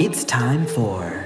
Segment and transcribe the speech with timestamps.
[0.00, 1.24] It's time for.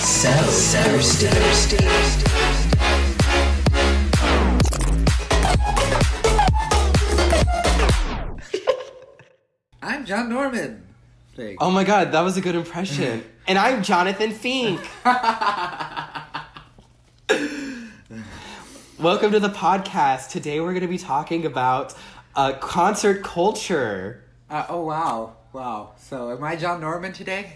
[0.00, 1.86] So thirsty.
[9.82, 10.82] I'm John Norman.
[11.36, 13.24] Like, Oh my god, that was a good impression.
[13.46, 14.80] and I'm Jonathan Fink.
[18.98, 20.30] Welcome to the podcast.
[20.30, 21.94] Today we're going to be talking about
[22.36, 24.22] uh, concert culture.
[24.50, 25.92] uh, oh wow, wow.
[25.98, 27.54] So am I John Norman today?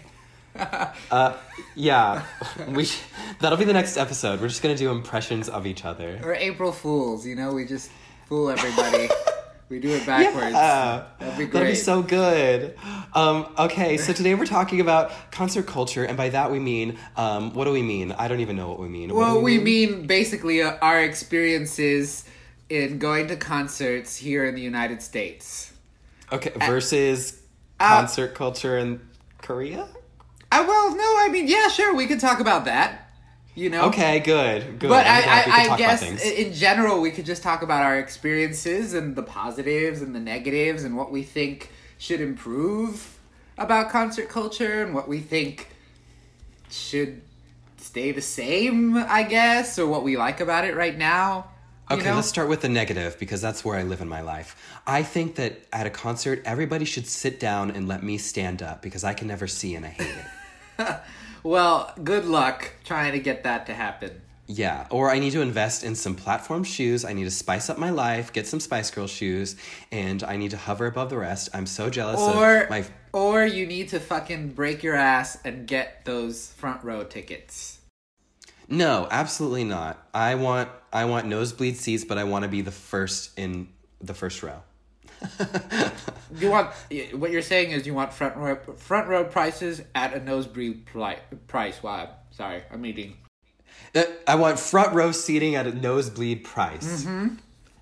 [1.09, 1.33] Uh,
[1.75, 2.23] yeah,
[2.67, 2.99] we sh-
[3.39, 4.41] that'll be the next episode.
[4.41, 6.19] We're just going to do impressions of each other.
[6.23, 7.25] Or April Fools?
[7.25, 7.89] You know, we just
[8.27, 9.07] fool everybody.
[9.69, 10.51] we do it backwards.
[10.51, 11.53] Yeah, That'd be great.
[11.53, 12.75] That'd be so good.
[13.13, 17.53] Um, okay, so today we're talking about concert culture, and by that we mean, um,
[17.53, 18.11] what do we mean?
[18.11, 19.13] I don't even know what we mean.
[19.15, 22.25] Well, we mean basically uh, our experiences
[22.71, 25.73] in going to concerts here in the United States.
[26.31, 27.41] Okay, versus
[27.81, 29.01] uh, concert culture in
[29.39, 29.89] Korea?
[30.51, 33.09] Uh, well, no, I mean, yeah, sure, we could talk about that.
[33.53, 33.87] You know.
[33.87, 34.87] Okay, good, good.
[34.87, 38.93] But I'm I, I, I guess in general, we could just talk about our experiences
[38.93, 43.19] and the positives and the negatives and what we think should improve
[43.57, 45.67] about concert culture and what we think
[46.69, 47.21] should
[47.75, 51.47] stay the same, I guess, or what we like about it right now.
[51.93, 52.15] Okay, know?
[52.15, 54.55] let's start with the negative because that's where I live in my life.
[54.85, 58.81] I think that at a concert, everybody should sit down and let me stand up
[58.81, 60.15] because I can never see and I hate
[60.79, 60.97] it.
[61.43, 64.21] Well, good luck trying to get that to happen.
[64.45, 67.05] Yeah, or I need to invest in some platform shoes.
[67.05, 69.55] I need to spice up my life, get some Spice Girl shoes,
[69.91, 71.49] and I need to hover above the rest.
[71.53, 72.85] I'm so jealous Or of my.
[73.13, 77.79] or you need to fucking break your ass and get those front row tickets.
[78.71, 80.03] No, absolutely not.
[80.13, 83.67] I want I want nosebleed seats, but I want to be the first in
[83.99, 84.61] the first row.
[86.39, 86.69] You want
[87.11, 91.17] what you're saying is you want front row front row prices at a nosebleed pli-
[91.47, 91.83] price.
[91.83, 93.17] Wow, sorry, I'm eating.
[93.93, 97.03] Uh, I want front row seating at a nosebleed price.
[97.03, 97.35] Mm-hmm.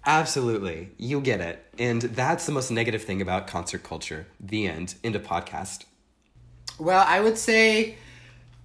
[0.03, 0.89] Absolutely.
[0.97, 1.63] You get it.
[1.77, 4.25] And that's the most negative thing about concert culture.
[4.39, 4.95] The end.
[5.03, 5.85] Into podcast.
[6.79, 7.97] Well, I would say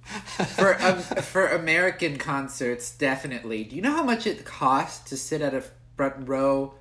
[0.04, 3.64] for um, for American concerts, definitely.
[3.64, 5.64] Do you know how much it costs to sit at a
[5.96, 6.74] front row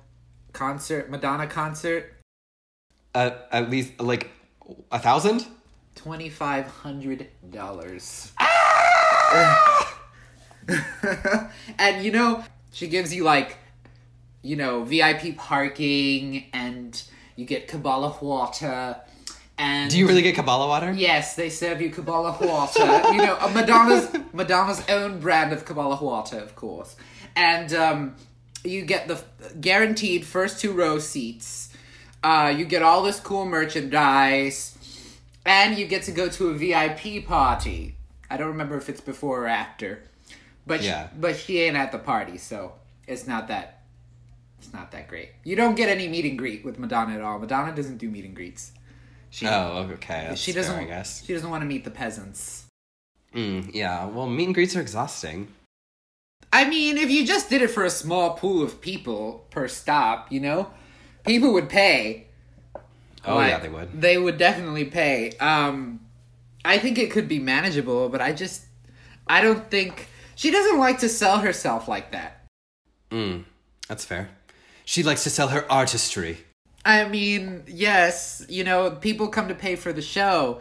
[0.52, 2.14] concert, Madonna concert?
[3.14, 4.30] Uh, at least like
[4.90, 5.46] a thousand?
[5.94, 8.32] Twenty five hundred dollars.
[11.78, 13.56] and you know, she gives you like,
[14.42, 17.02] you know, VIP parking, and
[17.36, 18.96] you get Kabbalah water,
[19.58, 20.92] and Do you really get Kabbalah water?
[20.92, 23.12] Yes, they serve you Kabbalah water.
[23.12, 26.96] you know, Madonna's Madonna's own brand of Kabbalah water, of course.
[27.36, 28.16] And um,
[28.64, 29.22] you get the
[29.60, 31.70] guaranteed first two row seats.
[32.22, 34.76] Uh, you get all this cool merchandise,
[35.44, 37.96] and you get to go to a VIP party.
[38.30, 40.02] I don't remember if it's before or after,
[40.66, 41.08] but she- Yeah.
[41.18, 42.72] but she ain't at the party, so
[43.06, 43.82] it's not that
[44.58, 45.28] it's not that great.
[45.44, 47.38] You don't get any meet and greet with Madonna at all.
[47.38, 48.72] Madonna doesn't do meet and greets.
[49.34, 50.26] She Oh, okay.
[50.28, 50.78] That's she fair, doesn't.
[50.78, 51.24] I guess.
[51.24, 52.66] She doesn't want to meet the peasants.
[53.34, 54.06] Mm, yeah.
[54.06, 55.48] Well, meet and greets are exhausting.
[56.52, 60.30] I mean, if you just did it for a small pool of people per stop,
[60.30, 60.70] you know,
[61.26, 62.28] people would pay.
[63.24, 64.00] Oh, Like, yeah, they would.
[64.00, 65.32] They would definitely pay.
[65.38, 65.98] Um,
[66.64, 68.62] I think it could be manageable, but I just,
[69.26, 70.06] I don't think
[70.36, 72.44] she doesn't like to sell herself like that.
[73.10, 73.46] Mm,
[73.88, 74.28] that's fair.
[74.84, 76.38] She likes to sell her artistry.
[76.84, 80.60] I mean, yes, you know, people come to pay for the show,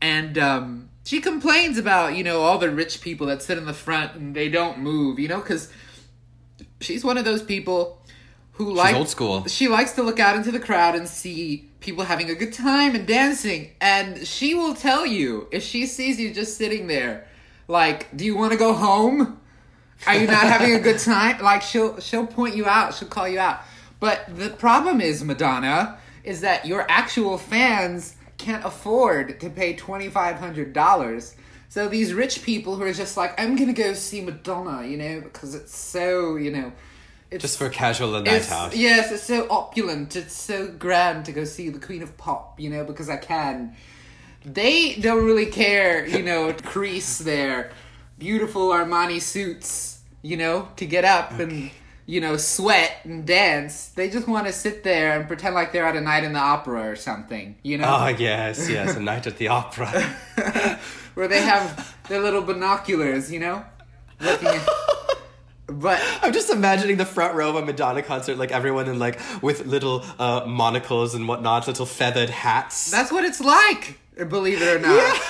[0.00, 3.72] and um, she complains about you know all the rich people that sit in the
[3.72, 5.72] front and they don't move, you know, because
[6.80, 8.02] she's one of those people
[8.52, 9.46] who like old school.
[9.46, 12.94] She likes to look out into the crowd and see people having a good time
[12.94, 17.26] and dancing, and she will tell you if she sees you just sitting there,
[17.66, 19.38] like, "Do you want to go home?"
[20.06, 21.40] Are you not having a good time?
[21.40, 23.60] Like she'll she'll point you out, she'll call you out.
[24.02, 30.08] But the problem is, Madonna, is that your actual fans can't afford to pay twenty
[30.08, 31.36] five hundred dollars.
[31.68, 35.20] So these rich people who are just like, I'm gonna go see Madonna, you know,
[35.20, 36.72] because it's so, you know,
[37.30, 38.76] it's Just for casual night out.
[38.76, 40.16] Yes, it's so opulent.
[40.16, 43.76] It's so grand to go see the Queen of Pop, you know, because I can.
[44.44, 47.70] They don't really care, you know, to crease their
[48.18, 51.70] beautiful Armani suits, you know, to get up and,
[52.06, 53.88] you know, sweat and dance.
[53.88, 56.40] They just want to sit there and pretend like they're at a night in the
[56.40, 57.86] opera or something, you know?
[57.88, 58.96] Oh, yes, yes.
[58.96, 59.88] A night at the opera.
[61.14, 63.64] Where they have their little binoculars, you know?
[64.20, 64.68] Looking at,
[65.66, 69.20] But I'm just imagining the front row of a Madonna concert, like everyone in like
[69.42, 72.90] with little uh, monocles and whatnot, little feathered hats.
[72.90, 75.20] that's what it's like, believe it or not.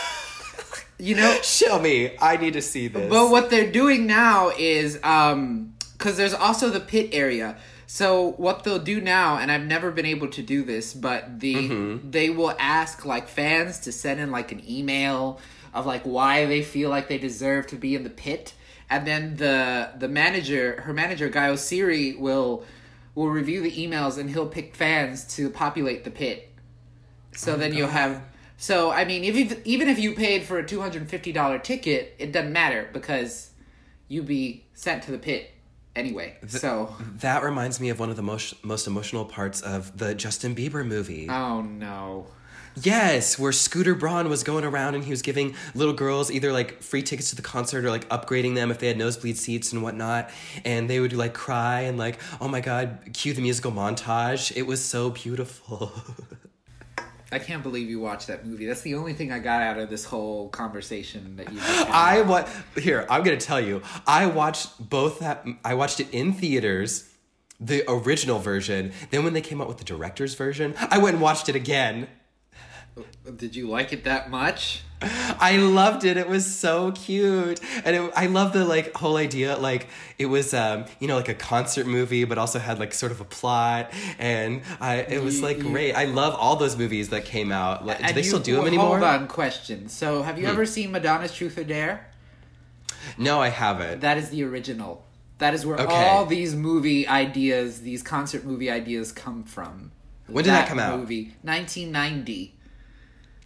[0.98, 2.16] You know, Show me.
[2.20, 3.08] I need to see this.
[3.10, 5.71] But what they're doing now is um
[6.02, 7.56] cuz there's also the pit area.
[7.87, 11.54] So what they'll do now and I've never been able to do this, but the
[11.54, 12.10] Mm-hmm.
[12.10, 15.40] they will ask like fans to send in like an email
[15.75, 18.54] of like why they feel like they deserve to be in the pit
[18.93, 19.56] and then the
[19.99, 22.64] the manager, her manager Guy Oseary will
[23.14, 26.38] will review the emails and he'll pick fans to populate the pit.
[27.34, 28.22] So then you'll have.
[28.58, 31.32] So I mean, if you, even if you paid for a two hundred and fifty
[31.32, 33.50] dollar ticket, it doesn't matter because
[34.08, 35.50] you be sent to the pit
[35.96, 36.36] anyway.
[36.46, 40.54] So that reminds me of one of the most most emotional parts of the Justin
[40.54, 41.28] Bieber movie.
[41.28, 42.26] oh no,
[42.80, 46.82] Yes, where Scooter Braun was going around and he was giving little girls either like
[46.82, 49.82] free tickets to the concert or like upgrading them if they had nosebleed seats and
[49.82, 50.30] whatnot.
[50.64, 54.56] And they would like cry and like, oh my god, cue the musical montage.
[54.56, 55.92] It was so beautiful.
[57.32, 58.67] I can't believe you watched that movie.
[58.67, 61.58] That's the only thing I got out of this whole conversation that you.
[61.62, 62.46] I wa-
[62.76, 67.08] here, I'm gonna tell you, I watched both that I watched it in theaters,
[67.58, 68.93] the original version.
[69.11, 72.08] Then when they came out with the director's version, I went and watched it again.
[73.36, 74.82] Did you like it that much?
[75.00, 76.16] I loved it.
[76.16, 79.56] It was so cute, and it, I love the like whole idea.
[79.56, 83.10] Like it was, um, you know, like a concert movie, but also had like sort
[83.10, 85.94] of a plot, and I it was like great.
[85.94, 87.84] I love all those movies that came out.
[87.84, 88.98] Like, do they you- still do them anymore?
[88.98, 89.02] Hmm.
[89.04, 89.88] Hold on, question.
[89.88, 92.06] So, have you ever seen Madonna's Truth or Dare?
[93.18, 94.00] No, I haven't.
[94.00, 95.04] That is the original.
[95.38, 95.92] That is where Okay.
[96.10, 99.90] all these movie ideas, these concert movie ideas, come from.
[100.28, 101.00] When did that come out?
[101.00, 102.54] Movie, 1990.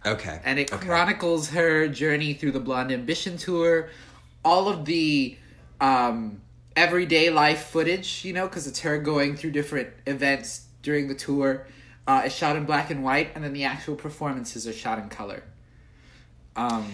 [0.07, 0.85] Okay, and it okay.
[0.85, 3.89] chronicles her journey through the Blonde Ambition tour,
[4.43, 5.37] all of the
[5.79, 6.41] um,
[6.75, 11.67] everyday life footage, you know, because it's her going through different events during the tour.
[12.07, 15.09] Uh, it's shot in black and white, and then the actual performances are shot in
[15.09, 15.43] color.
[16.55, 16.93] Um,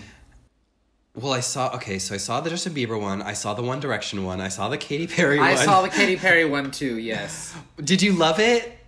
[1.16, 1.76] Well, I saw.
[1.76, 3.22] Okay, so I saw the Justin Bieber one.
[3.22, 4.42] I saw the One Direction one.
[4.42, 5.52] I saw the Katy Perry I one.
[5.52, 6.98] I saw the Katy Perry one too.
[6.98, 7.56] Yes.
[7.84, 8.80] Did you love it?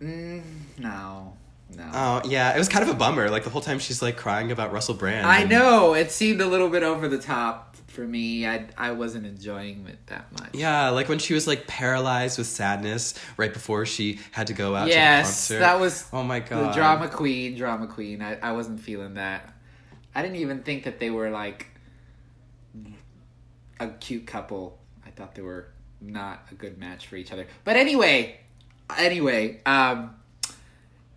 [0.00, 1.33] No.
[1.76, 1.90] No.
[1.92, 3.30] Oh yeah, it was kind of a bummer.
[3.30, 5.26] Like the whole time she's like crying about Russell Brand.
[5.26, 8.46] I and- know it seemed a little bit over the top for me.
[8.46, 10.50] I I wasn't enjoying it that much.
[10.54, 14.74] Yeah, like when she was like paralyzed with sadness right before she had to go
[14.74, 16.70] out to the Yes, that was Oh my god.
[16.70, 18.20] the drama queen, drama queen.
[18.22, 19.52] I, I wasn't feeling that.
[20.14, 21.66] I didn't even think that they were like
[23.80, 24.78] a cute couple.
[25.06, 25.68] I thought they were
[26.00, 27.46] not a good match for each other.
[27.64, 28.38] But anyway,
[28.96, 30.14] anyway, um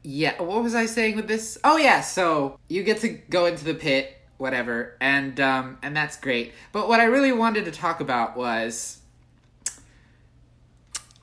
[0.10, 1.58] yeah, what was I saying with this?
[1.66, 6.16] Oh yeah, so you get to go into the pit, whatever, and um and that's
[6.18, 6.54] great.
[6.72, 9.00] But what I really wanted to talk about was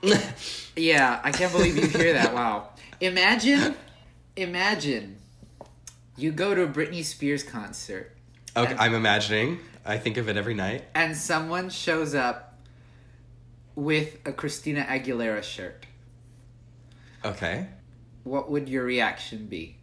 [0.75, 2.33] Yeah, I can't believe you hear that.
[2.35, 2.69] Wow.
[3.01, 3.75] Imagine,
[4.35, 5.17] imagine
[6.15, 8.15] you go to a Britney Spears concert
[8.55, 9.59] Okay, I'm imagining.
[9.83, 10.83] I think of it every night.
[10.93, 12.57] and someone shows up
[13.75, 15.85] with a Christina Aguilera shirt.
[17.25, 17.67] Okay.
[18.25, 19.77] What would your reaction be?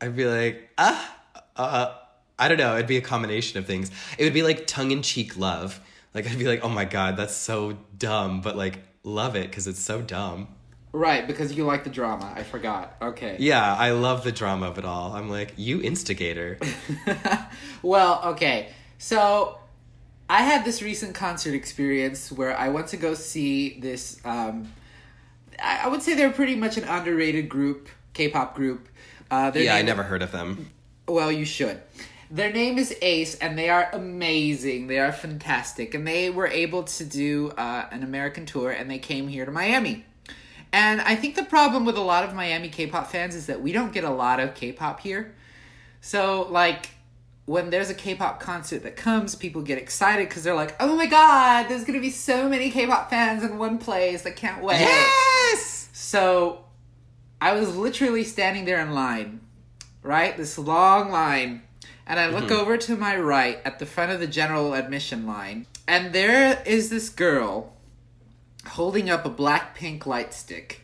[0.00, 1.14] I'd be like, ah,
[1.56, 1.94] uh,
[2.38, 2.74] I don't know.
[2.74, 3.90] It'd be a combination of things.
[4.16, 5.78] It would be like tongue in cheek love.
[6.14, 9.66] Like I'd be like, oh my god, that's so dumb, but like love it because
[9.66, 10.48] it's so dumb.
[10.92, 12.32] Right, because you like the drama.
[12.34, 12.96] I forgot.
[13.02, 13.36] Okay.
[13.38, 15.12] Yeah, I love the drama of it all.
[15.12, 16.58] I'm like, you instigator.
[17.82, 18.70] well, okay.
[18.96, 19.58] So
[20.30, 24.18] I had this recent concert experience where I went to go see this.
[24.24, 24.72] Um,
[25.62, 28.88] I, I would say they're pretty much an underrated group, K-pop group.
[29.30, 30.70] Uh, yeah, I never heard of them.
[31.06, 31.80] Well, you should.
[32.30, 34.86] Their name is Ace, and they are amazing.
[34.86, 38.98] They are fantastic, and they were able to do uh, an American tour, and they
[38.98, 40.04] came here to Miami.
[40.72, 43.72] And I think the problem with a lot of Miami K-pop fans is that we
[43.72, 45.34] don't get a lot of K-pop here.
[46.00, 46.90] So, like,
[47.46, 51.06] when there's a K-pop concert that comes, people get excited because they're like, "Oh my
[51.06, 54.24] god, there's gonna be so many K-pop fans in one place!
[54.24, 55.39] I can't wait!" Yes.
[56.00, 56.64] So
[57.42, 59.40] I was literally standing there in line,
[60.02, 60.34] right?
[60.34, 61.62] This long line.
[62.06, 62.54] And I look mm-hmm.
[62.54, 65.66] over to my right at the front of the general admission line.
[65.86, 67.74] And there is this girl
[68.66, 70.80] holding up a Blackpink light stick.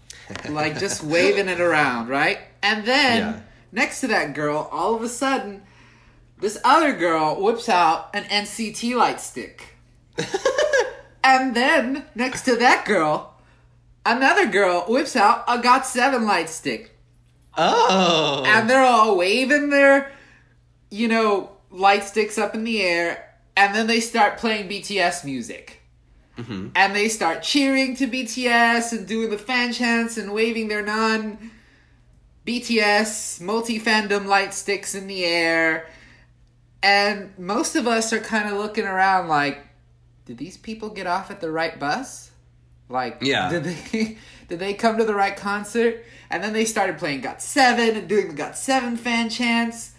[0.48, 2.38] like just waving it around, right?
[2.62, 3.40] And then Yeah.
[3.72, 5.64] next to that girl, all of a sudden,
[6.38, 9.76] this other girl whips out an NCT light stick.
[11.24, 13.29] and then next to that girl,
[14.04, 16.96] another girl whips out a Got 7 light stick.
[17.56, 18.44] Oh.
[18.46, 20.12] And they're all waving their,
[20.90, 23.26] you know, light sticks up in the air.
[23.56, 25.82] and then they start playing BTS music.
[26.38, 26.68] Mm-hmm.
[26.74, 31.50] And they start cheering to BTS and doing the fan chants and waving their non
[32.46, 35.88] BTS multi fandom light sticks in the air.
[36.82, 39.58] And most of us are kind of looking around like,
[40.24, 42.29] did these people get off at the right bus?
[42.90, 43.48] Like, Yeah.
[43.48, 44.18] did they
[44.48, 46.04] did they come to the right concert?
[46.28, 49.92] And then they started playing Got Seven and doing the Got Seven fan chants.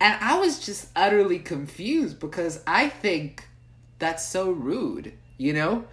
[0.00, 3.46] And I was just utterly confused because I think
[3.98, 5.84] that's so rude, you know?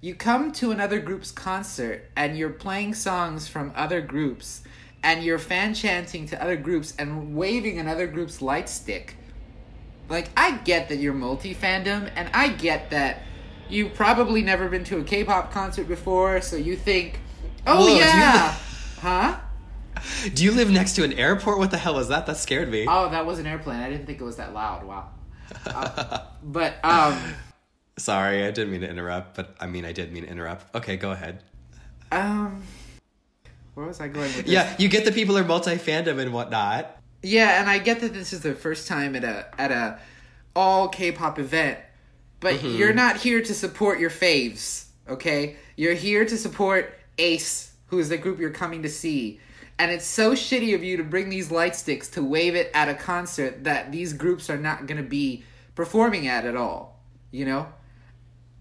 [0.00, 4.62] You come to another group's concert and you're playing songs from other groups
[5.04, 9.14] and you're fan chanting to other groups and waving another group's light stick.
[10.08, 13.22] Like, I get that you're multi fandom and I get that
[13.68, 17.18] you've probably never been to a K pop concert before, so you think,
[17.66, 18.56] oh Whoa, yeah.
[19.00, 19.36] huh?
[20.34, 21.58] Do you live next to an airport?
[21.58, 22.26] What the hell was that?
[22.26, 22.86] That scared me.
[22.88, 23.80] Oh, that was an airplane.
[23.80, 24.84] I didn't think it was that loud.
[24.84, 25.08] Wow.
[25.66, 27.18] Uh, but um,
[27.98, 30.74] Sorry, I didn't mean to interrupt, but I mean I did mean to interrupt.
[30.74, 31.42] Okay, go ahead.
[32.10, 32.62] um,
[33.74, 34.46] where was I going with this?
[34.46, 36.96] Yeah, you get the people are multi fandom and whatnot.
[37.22, 39.98] yeah, and I get that this is the first time at a at a
[40.56, 41.78] all K-pop event,
[42.42, 42.76] but Mm-hmm.
[42.76, 44.84] you're not here to support your faves.
[45.08, 49.40] Okay, you're here to support Ace, who is the group you're coming to see.
[49.78, 52.88] And it's so shitty of you to bring these light sticks to wave it at
[52.88, 55.44] a concert that these groups are not going to be
[55.74, 57.00] performing at at all.
[57.30, 57.66] You know?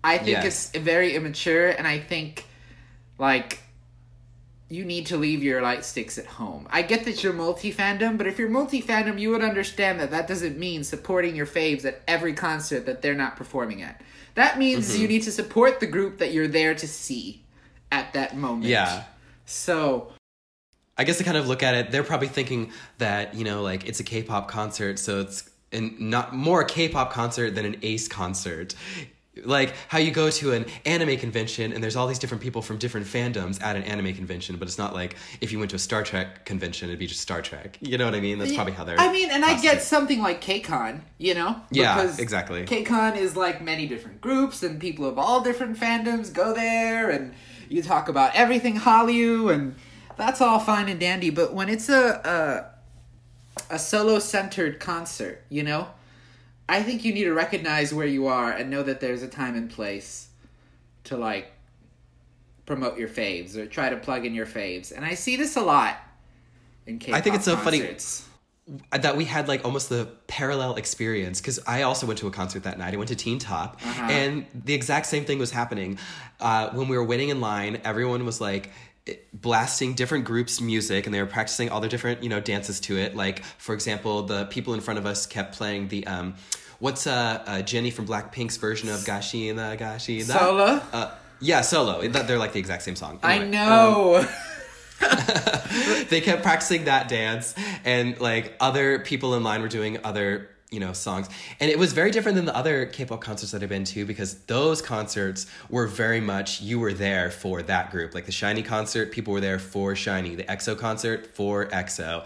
[0.04, 0.72] I think Yes.
[0.74, 2.46] it's very immature, and I think,
[3.20, 3.61] like,
[4.72, 6.66] you need to leave your light sticks at home.
[6.70, 10.12] I get that you're multi fandom, but if you're multi fandom, you would understand that
[10.12, 14.02] that doesn't mean supporting your faves at every concert that they're not performing at.
[14.36, 15.02] That means Mm-hmm.
[15.02, 17.44] you need to support the group that you're there to see
[17.92, 18.64] at that moment.
[18.66, 19.04] Yeah.
[19.46, 20.14] So,
[20.98, 23.88] I guess to kind of look at it, they're probably thinking that, you know, like
[23.88, 27.66] it's a K pop concert, so it's and not more a K pop concert than
[27.66, 28.76] an Ace concert.
[29.46, 32.78] Like how you go to an anime convention and there's all these different people from
[32.78, 35.80] different fandoms at an anime convention, but it's not like if you went to a
[35.80, 37.78] Star Trek convention, it'd be just Star Trek.
[37.80, 38.40] You know what I mean?
[38.40, 39.00] That's probably how they're.
[39.00, 41.62] I mean, and I get processing something like KCON, you know?
[41.72, 42.66] Yeah, exactly.
[42.66, 47.34] KCON is like many different groups, and people of all different fandoms go there, and
[47.70, 49.76] you talk about everything Hallyu, and
[50.18, 51.30] that's all fine and dandy.
[51.30, 52.74] But when it's a
[53.70, 55.88] a, a solo centered concert, you know,
[56.72, 59.56] I think you need to recognize where you are and know that there's a time
[59.56, 60.30] and place
[61.04, 61.52] to like
[62.66, 64.96] promote your faves or try to plug in your faves.
[64.96, 65.98] And I see this a lot
[66.88, 67.98] in K-pop I think it's so funny.
[68.92, 72.64] that we had like almost the parallel experience because I also went to a concert
[72.64, 72.94] that night.
[72.94, 74.08] I went to Teen Top, Uh-huh.
[74.10, 75.98] and the exact same thing was happening.
[76.40, 78.72] Uh, when we were waiting in line, everyone was like
[79.34, 82.98] blasting different groups' music, and they were practicing all their different you know dances to
[82.98, 83.14] it.
[83.16, 86.08] Like for example, the people in front of us kept playing the.
[86.08, 86.36] Um,
[86.82, 90.24] What's uh, uh, Jennie from Blackpink's version of Gashina Gashina?
[90.24, 90.82] Solo?
[90.92, 92.08] Uh, yeah, solo.
[92.08, 93.20] They're like the exact same song.
[93.22, 94.28] I Anyway, um, know.
[96.10, 97.54] they kept practicing that dance
[97.86, 101.30] and like other people in line were doing other you know songs.
[101.60, 104.36] And it was very different than the other k-pop concerts that i've been to because
[104.46, 108.14] those concerts were very much you were there for that group.
[108.14, 110.38] Like the SHINee concert people were there for SHINee.
[110.38, 112.24] The exo concert for exo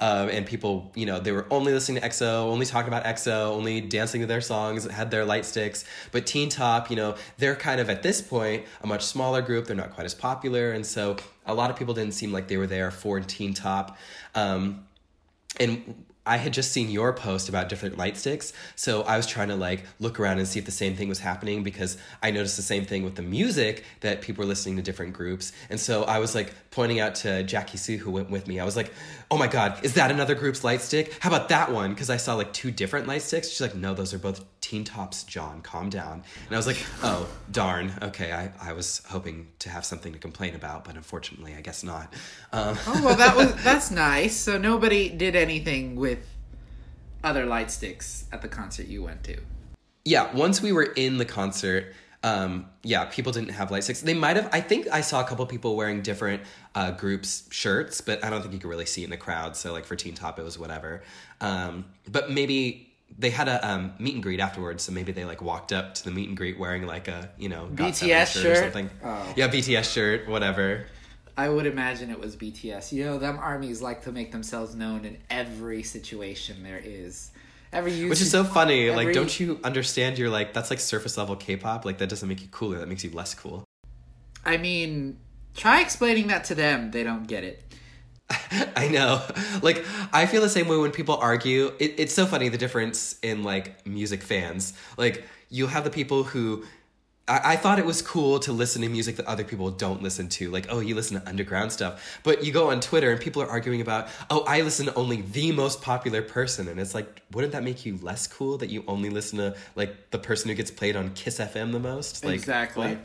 [0.00, 3.48] um, and people you know they were only listening to exo only talking about exo
[3.50, 5.84] only dancing to their songs had their light sticks.
[6.12, 9.66] But teen top you know they're kind of at this point a much smaller group.
[9.66, 10.70] They're not quite as popular.
[10.70, 13.98] And so a lot of people didn't seem like they were there for teen top.
[14.36, 14.84] Um,
[15.58, 19.48] and I had just seen your post about different light sticks, so I was trying
[19.48, 22.56] to like look around and see if the same thing was happening because I noticed
[22.56, 26.04] the same thing with the music that people were listening to different groups, and so
[26.04, 28.60] I was like pointing out to Jackie Sue who went with me.
[28.60, 28.92] I was like,
[29.30, 31.14] "Oh my god, is that another group's light stick?
[31.20, 33.48] How about that one?" Because I saw like two different light sticks.
[33.48, 35.60] She's like, "No, those are both Teen Tops, John.
[35.62, 38.32] Calm down." And I was like, "Oh darn, okay.
[38.32, 42.12] I I was hoping to have something to complain about, but unfortunately, I guess not."
[42.52, 44.36] Um, Oh well, that was that's nice.
[44.36, 46.20] So nobody did anything with
[47.24, 49.36] other light sticks at the concert you went to.
[50.04, 51.92] yeah once we were in the concert
[52.24, 55.24] um yeah people didn't have light sticks they might have i think i saw a
[55.24, 56.42] couple people wearing different
[56.74, 59.72] uh groups shirts but i don't think you could really see in the crowd so
[59.72, 61.02] like for teen top it was whatever
[61.40, 65.40] um but maybe they had a um, meet and greet afterwards, so maybe they like
[65.40, 68.50] walked up to the meet and greet wearing like a you know BTS shirt, BTS
[68.50, 68.90] or something.
[69.02, 69.32] Oh.
[69.36, 70.86] Yeah, BTS shirt, whatever.
[71.36, 72.92] I would imagine it was BTS.
[72.92, 77.30] You know, them armies like to make themselves known in every situation there is.
[77.72, 78.88] Every use Which is so funny.
[78.88, 80.18] every- Like, don't you understand?
[80.18, 81.84] You're like that's like surface level K-pop.
[81.84, 82.78] Like that doesn't make you cooler.
[82.78, 83.64] That makes you less cool.
[84.44, 85.18] I mean,
[85.54, 86.90] try explaining that to them.
[86.90, 87.62] They don't get it.
[88.76, 89.22] I know.
[89.62, 91.72] Like, I feel the same way when people argue.
[91.78, 94.72] It, it's so funny the difference in like music fans.
[94.96, 96.64] Like, you have the people who.
[97.28, 100.28] I, I thought it was cool to listen to music that other people don't listen
[100.30, 100.50] to.
[100.50, 102.20] Like, oh, you listen to underground stuff.
[102.22, 105.22] But you go on Twitter and people are arguing about, oh, I listen to only
[105.22, 106.68] the most popular person.
[106.68, 110.10] And it's like, wouldn't that make you less cool that you only listen to like
[110.10, 112.24] the person who gets played on Kiss FM the most?
[112.24, 112.98] Like, exactly.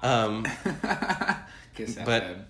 [0.00, 0.08] what?
[0.10, 0.44] Um,
[1.74, 2.44] Kiss But- FM.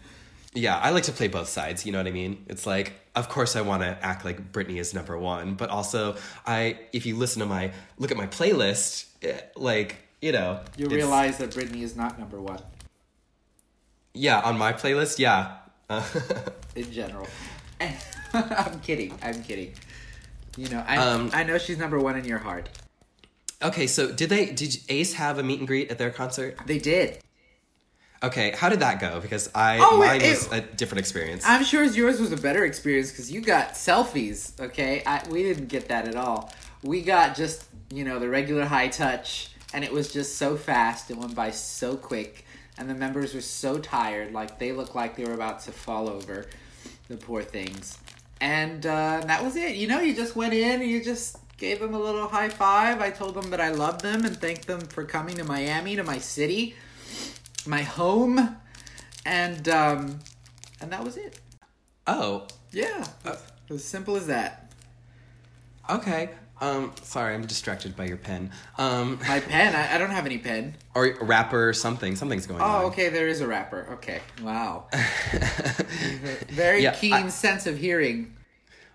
[0.54, 1.86] Yeah, I like to play both sides.
[1.86, 2.44] You know what I mean?
[2.46, 6.16] It's like, of course, I want to act like Britney is number one, but also,
[6.46, 10.88] I if you listen to my look at my playlist, eh, like you know, You
[10.88, 12.60] realize that Britney is not number one
[14.14, 15.56] yeah, on my playlist, yeah.
[16.76, 17.26] In general.
[18.34, 19.18] I'm kidding.
[19.22, 19.72] I'm kidding.
[20.58, 22.68] You know, I Um, I know she's number one in your heart.
[23.62, 26.58] okay, so did they did Ace have a meet and greet at their concert?
[26.66, 27.20] They did.
[28.22, 29.18] Okay, how did that go?
[29.18, 31.42] Because I Oh, mine it- was a different experience.
[31.46, 34.60] I'm sure yours was a better experience because you got selfies.
[34.60, 36.52] Okay, I, we didn't get that at all.
[36.82, 41.10] We got just you know the regular high touch, and it was just so fast.
[41.10, 42.44] It went by so quick,
[42.78, 44.32] and the members were so tired.
[44.32, 46.46] Like they looked like they were about to fall over.
[47.08, 47.98] The poor things.
[48.40, 49.76] And uh, that was it.
[49.76, 53.00] You know, you just went in and you just gave them a little high five.
[53.00, 56.02] I told them that I loved them and thanked them for coming to Miami, to
[56.04, 56.74] my city,
[57.66, 58.56] my home,
[59.26, 60.20] and um,
[60.80, 61.38] and that was it.
[62.06, 63.04] oh, Yeah,
[63.70, 64.72] as simple as that.
[65.90, 66.30] okay.
[66.62, 68.52] Um, sorry, I'm distracted by your pen.
[68.78, 69.74] Um, My pen.
[69.74, 70.76] I, I don't have any pen.
[70.94, 72.14] or a wrapper or something.
[72.14, 72.84] Something's going on.
[72.84, 73.08] Oh, okay.
[73.08, 73.88] There is a wrapper.
[73.94, 74.20] Okay.
[74.40, 74.86] Wow.
[76.48, 78.36] Very Yeah, keen I- sense of hearing.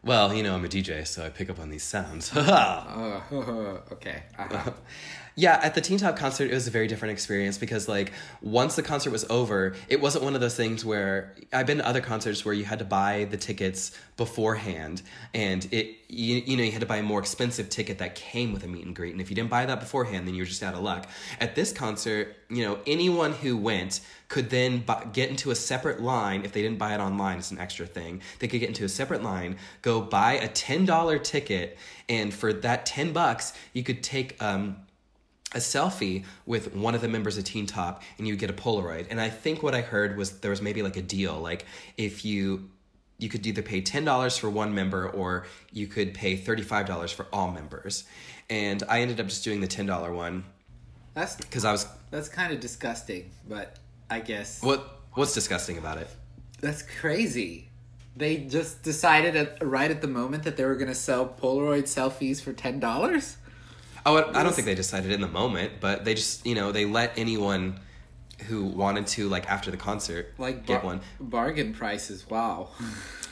[0.08, 2.34] Well, you know, I'm a DJ, so I pick up on these sounds.
[2.34, 3.22] Uh,
[3.92, 4.24] okay.
[4.40, 4.72] Uh-huh.
[5.36, 8.78] yeah, at the Teen Top concert, it was a very different experience because, like, once
[8.78, 12.00] the concert was over, it wasn't one of those things where I've been to other
[12.00, 15.02] concerts where you had to buy the tickets beforehand,
[15.34, 18.54] and it, you, you know, you had to buy a more expensive ticket that came
[18.54, 20.48] with a meet and greet, and if you didn't buy that beforehand, then you were
[20.48, 21.10] just out of luck.
[21.42, 24.00] At this concert, you know, anyone who went
[24.30, 27.38] could then bu get into a separate line if they didn't buy it online.
[27.38, 28.22] It's an extra thing.
[28.40, 32.54] They could get into a separate line, go buy a ten dollar ticket, and for
[32.54, 34.78] that ten bucks, you could take um,
[35.54, 39.08] a selfie with one of the members of Teen Top, and you get a Polaroid.
[39.10, 41.66] And I think what I heard was there was maybe like a deal, like
[41.98, 42.70] if you
[43.20, 46.86] you could either pay ten dollars for one member or you could pay thirty five
[46.86, 48.06] dollars for all members.
[48.50, 50.46] And I ended up just doing the ten dollar one
[51.18, 53.76] That's because I was that's kind of disgusting, but
[54.08, 56.08] I guess what what's disgusting about it.
[56.62, 57.70] that's crazy.
[58.16, 61.84] They just decided at, right at the moment that they were going to sell Polaroid
[61.86, 63.38] selfies for ten dollars.
[64.06, 66.72] Oh, I I don't think they decided in the moment, but they just you know
[66.72, 67.80] they let anyone
[68.48, 71.02] who wanted to like after the concert Like get one.
[71.20, 72.30] bargain prices.
[72.30, 72.70] Wow.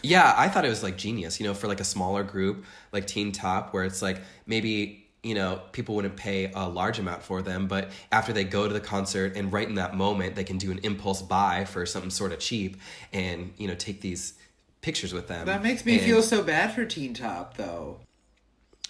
[0.02, 3.06] Yeah, I thought it was like genius, you know, for like a smaller group like
[3.06, 7.42] Teen Top, where it's like maybe you know people wouldn't pay a large amount for
[7.42, 10.58] them, but after they go to the concert and right in that moment they can
[10.58, 12.78] do an impulse buy for something sort of cheap
[13.12, 14.34] and you know take these
[14.82, 15.48] pictures with them.
[15.48, 17.98] That makes me And- feel so bad for Teen Top, though.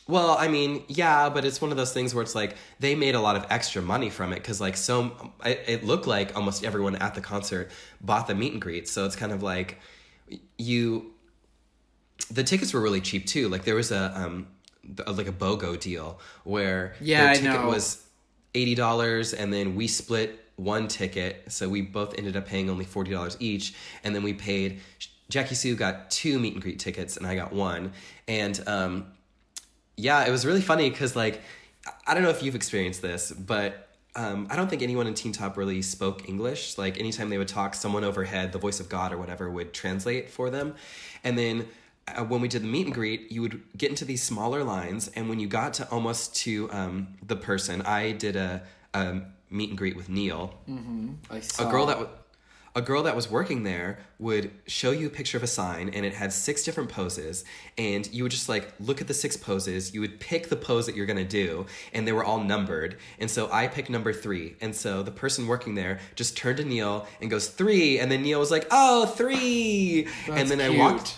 [0.07, 3.15] Well, I mean, yeah, but it's one of those things where it's like they made
[3.15, 6.63] a lot of extra money from it because, like, so it, it looked like almost
[6.63, 7.71] everyone at the concert
[8.01, 8.87] bought the meet and greet.
[8.87, 9.79] So it's kind of like
[10.59, 11.11] you.
[12.29, 13.49] The tickets were really cheap too.
[13.49, 14.47] Like there was a um,
[15.07, 17.67] like a BOGO deal where Yeah, their I ticket know.
[17.67, 18.03] was
[18.53, 22.85] eighty dollars, and then we split one ticket, so we both ended up paying only
[22.85, 24.79] forty dollars each, and then we paid.
[25.27, 27.93] Jackie Sue got two meet and greet tickets, and I got one,
[28.27, 29.07] and um,
[29.97, 31.41] yeah, it was really funny because like
[32.05, 35.31] I don't know if you've experienced this, but um, I don't think anyone in Teen
[35.31, 36.77] Top really spoke English.
[36.77, 40.29] Like anytime they would talk, someone overhead, the voice of God or whatever, would translate
[40.29, 40.75] for them.
[41.23, 41.67] And then
[42.07, 45.09] uh, when we did the meet and greet, you would get into these smaller lines,
[45.15, 48.61] and when you got to almost to um, the person, I did a,
[48.93, 50.53] a meet and greet with Niel,
[51.29, 52.07] I a girl that was
[52.77, 56.05] a girl that was working there would show you a picture of a sign and
[56.05, 57.45] it had six different poses
[57.77, 60.85] and you would just like look at the six poses you would pick the pose
[60.85, 64.11] that you're going to do and they were all numbered and so i picked number
[64.11, 68.11] three and so the person working there just turned to niel and goes three and
[68.11, 71.17] then niel was like oh three and then i walked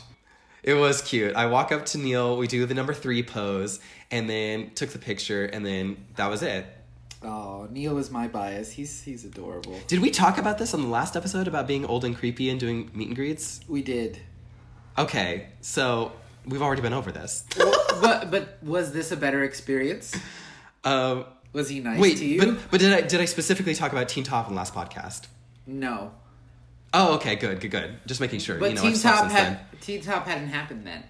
[0.63, 1.35] it was cute.
[1.35, 3.79] I walk up to Niel, we do the number three pose,
[4.11, 6.65] and then took the picture, and then that was it.
[7.23, 8.71] Oh, Niel is my bias.
[8.71, 9.79] He's he's adorable.
[9.87, 12.59] Did we talk about this on the last episode about being old and creepy and
[12.59, 13.59] doing meet and greets?
[13.67, 14.19] We did.
[14.97, 16.11] Okay, so
[16.45, 17.43] we've already been over this.
[18.01, 20.15] but but was this a better experience?
[20.83, 22.39] Um, Was he nice wait, to you?
[22.39, 25.23] but but did I did I specifically talk about Teen Top in the last podcast?
[25.65, 26.11] no.
[26.97, 27.99] Oh, okay, good, good, good.
[28.07, 28.57] Just making sure.
[28.57, 29.59] But you know, Teen stopped Top had.
[29.81, 31.03] Teen Top hadn't happened then.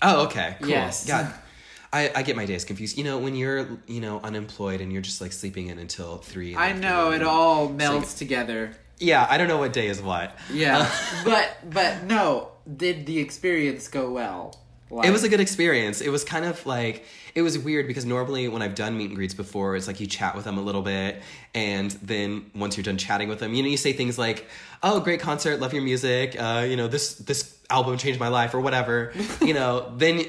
[0.00, 0.68] Oh, okay, cool.
[0.68, 1.06] Yes.
[1.06, 1.32] God,
[1.92, 2.96] I, I get my days confused.
[2.96, 6.54] You know, when you're you know unemployed and you're just like sleeping in until three.
[6.54, 8.72] I know it all melts melds together.
[9.00, 10.36] Yeah, I don't know what day is what.
[10.52, 10.90] Yeah,
[11.24, 14.54] but but no, did the experience go well?
[14.90, 16.00] Like, It was a good experience.
[16.00, 19.14] It was kind of like it was weird because normally when I've done meet and
[19.16, 21.22] greets before, it's like you chat with them a little bit,
[21.54, 24.46] and then once you're done chatting with them, you know, you say things like,
[24.82, 28.54] "Oh, great concert, love your music," uh, you know, this this album changed my life
[28.54, 29.12] or whatever.
[29.42, 30.24] you know, then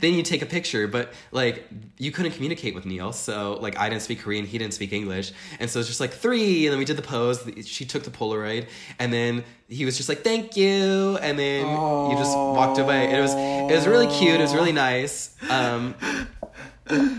[0.00, 3.88] then you take a picture, but like you couldn't communicate with Niel, so like I
[3.88, 6.78] didn't speak Korean, he didn't speak English, and so it's just like three, and then
[6.78, 7.46] we did the pose.
[7.66, 8.66] She took the Polaroid,
[8.98, 11.66] and then he was just like, "Thank you," and then
[12.10, 13.12] you just walked away.
[13.12, 14.40] It was it was really cute.
[14.40, 15.34] It was really nice.
[15.50, 15.94] Um,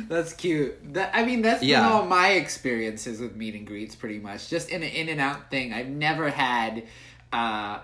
[0.09, 0.93] That's cute.
[0.95, 1.87] That I mean, that's Yeah.
[1.89, 4.49] all my experiences with meet and greets, pretty much.
[4.49, 5.71] Just in an in and out thing.
[5.71, 6.83] I've never had
[7.31, 7.79] uh,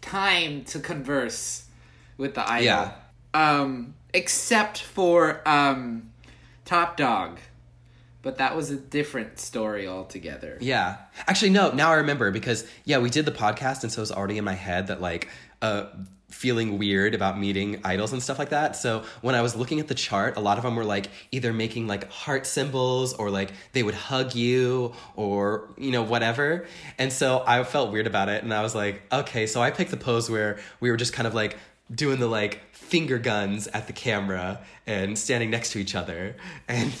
[0.00, 1.66] time to converse
[2.16, 2.64] with the idol.
[2.64, 2.92] Yeah.
[3.32, 6.10] Um, except for um,
[6.64, 7.38] Topp Dogg,
[8.22, 10.58] but that was a different story altogether.
[10.60, 10.96] Yeah.
[11.26, 14.12] Actually, no, now I remember because, yeah, we did the podcast, and so it was
[14.12, 15.28] already in my head that, like,
[15.62, 15.86] uh,
[16.30, 18.76] feeling weird about meeting idols and stuff like that.
[18.76, 21.52] So when I was looking at the chart, a lot of them were like either
[21.52, 26.66] making like heart symbols or like they would hug you or, you know, whatever.
[26.98, 28.42] And so I felt weird about it.
[28.42, 31.26] And I was like, okay, so I picked the pose where we were just kind
[31.26, 31.58] of like
[31.92, 36.36] doing the like finger guns at the camera and standing next to each other.
[36.68, 36.92] And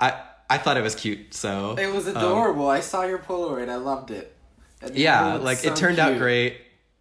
[0.00, 1.34] I, I thought it was cute.
[1.34, 2.68] So It was um, adorable.
[2.68, 3.68] I saw your Polaroid.
[3.68, 4.36] I loved it.
[4.82, 6.58] And yeah like so it turned out great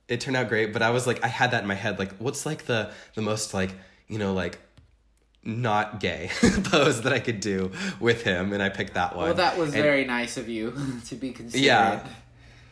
[0.08, 2.14] it turned out great but i was like i had that in my head like
[2.18, 3.74] what's like the the most like
[4.08, 4.60] you know like
[5.44, 6.30] not gay
[6.66, 8.54] pose that i could do with him?
[8.54, 9.26] And i picked that one.
[9.26, 10.74] Well, that was And- very nice of you
[11.08, 11.66] to be considerate.
[11.66, 12.08] yeah.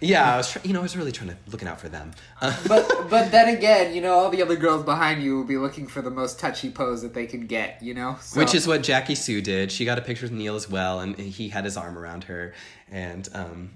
[0.03, 2.11] Yeah i was try- you know i was really trying to looking out for them.
[2.67, 5.85] But but then again, you know, all the other girls behind you will be looking
[5.87, 7.83] for the most touchy pose that they can get.
[7.83, 9.71] You know, So- which is what jackie sue did.
[9.71, 12.53] She got a picture with niel as well and he had his arm around her
[12.89, 13.71] and um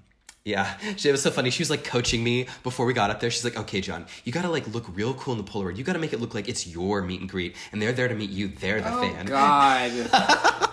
[0.46, 1.50] yeah, she, it was so funny.
[1.50, 3.32] She was like coaching me before we got up there.
[3.32, 5.76] She's like, "Okay, John, you gotta like look real cool in the Polaroid.
[5.76, 8.14] You gotta make it look like it's your meet and greet, and they're there to
[8.16, 8.48] meet you.
[8.50, 10.70] They're the Oh fan." God,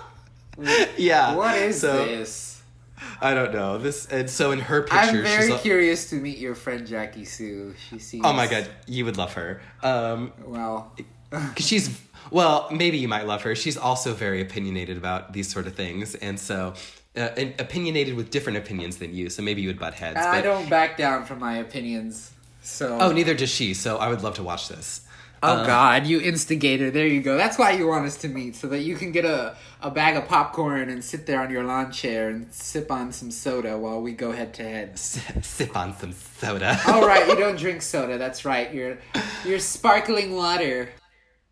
[0.99, 1.35] Yeah.
[1.35, 2.63] what is so, this?
[3.21, 3.79] I don't know.
[3.79, 6.87] This and so in her picture, I'm very she's like, curious to meet your friend
[6.87, 7.75] Jackie Sue.
[7.89, 8.27] She seems.
[8.27, 9.63] oh my god, you would love her.
[9.83, 10.95] Um, Well,
[11.31, 11.99] 'cause she's
[12.31, 13.55] well, maybe you might love her.
[13.57, 16.75] She's also very opinionated about these sort of things, and so
[17.17, 19.29] uh, opinionated with different opinions than you.
[19.31, 20.19] So maybe you would butt heads.
[20.19, 22.33] I but- don't back down from my opinions.
[22.63, 22.99] So.
[23.01, 23.75] Oh, neither does she.
[23.75, 25.03] So I would love to watch this.
[25.45, 26.93] Oh God, you instigator!
[26.93, 27.37] There you go.
[27.37, 30.15] That's why you want us to meet, so that you can get a, a bag
[30.15, 34.01] of popcorn and sit there on your lawn chair and sip on some soda while
[34.01, 34.97] we go head to head.
[34.97, 36.79] Sip on some soda.
[36.87, 38.19] All right, you don't drink soda.
[38.19, 38.73] That's right.
[38.73, 38.99] You're
[39.45, 40.91] you're sparkling water.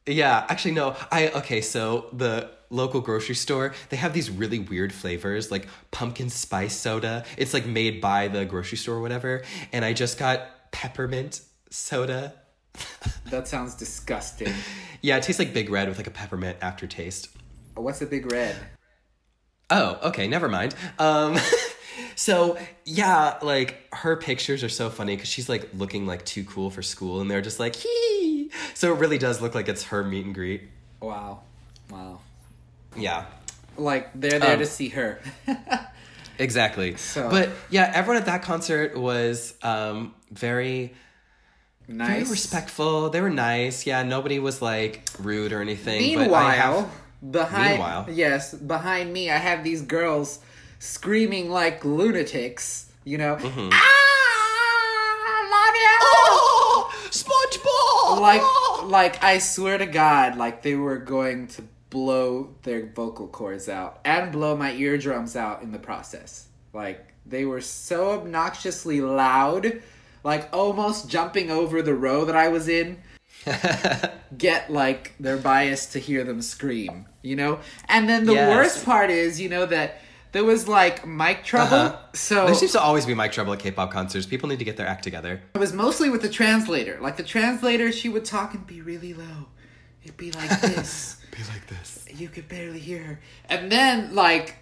[0.07, 0.95] Yeah, actually no.
[1.11, 6.31] I okay, so the local grocery store, they have these really weird flavors like pumpkin
[6.31, 7.25] spice soda.
[7.37, 12.35] It's like made by the grocery store or whatever, and I just got peppermint soda.
[13.27, 14.53] That sounds disgusting.
[15.03, 17.29] Yeah, it tastes like Big Red with like a peppermint aftertaste.
[17.77, 18.57] What's a big red?
[19.71, 20.75] Oh, okay, never mind.
[20.99, 21.39] Um
[22.17, 26.71] so yeah, like her pictures are so funny cuz she's like looking like too cool
[26.71, 28.51] for school and they're just like hee.
[28.75, 30.63] So it really does look like it's her meet and greet.
[31.01, 31.43] Wow,
[31.89, 32.21] wow.
[32.97, 33.27] Yeah.
[33.77, 35.21] Like they're there Um, to see her.
[36.39, 36.97] Exactly.
[36.97, 40.95] So- but yeah, everyone at that concert was um, very,
[41.87, 43.11] very respectful.
[43.11, 43.85] They were nice.
[43.85, 46.01] Yeah, nobody was like rude or anything.
[46.01, 46.89] Meanwhile, have-
[47.31, 48.07] behind Meanwhile.
[48.11, 50.39] yes, behind me, I have these girls
[50.79, 52.87] screaming like lunatics.
[53.05, 53.69] You know, Mm-hmm.
[53.73, 57.11] ah, love you.
[57.11, 58.21] SpongeBob.
[58.21, 58.43] like
[58.87, 64.01] like I swear to God, like they were going to blow their vocal cords out
[64.05, 66.47] and blow my eardrums out in the process.
[66.73, 69.83] Like they were so obnoxiously loud,
[70.25, 72.99] like almost jumping over the row that I was in.
[74.37, 77.61] Get like they're biased to hear them scream, you know?
[77.89, 78.49] And then the Yes.
[78.55, 80.01] worst part is, you know, that
[80.33, 81.75] there was like mic trouble.
[81.77, 81.99] Uh-huh.
[82.15, 84.27] So there seems to always be mic trouble at K-pop concerts.
[84.27, 85.41] People need to get their act together.
[85.55, 86.99] it was mostly with the translator.
[87.01, 89.47] Like the translator, she would talk and be really low.
[90.05, 91.17] It'd be like this.
[91.41, 92.07] Be like this.
[92.15, 93.21] you could barely hear her.
[93.49, 94.57] And then like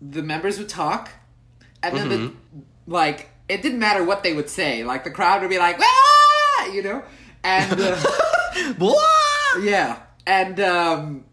[0.00, 1.10] the members would talk,
[1.82, 2.32] and then the
[2.88, 4.82] like it didn't matter what they would say.
[4.82, 6.66] Like the crowd would be like, ah!
[6.72, 7.04] you know,
[7.44, 8.02] and uh,
[8.78, 8.94] Blah!
[9.62, 11.24] yeah, and um,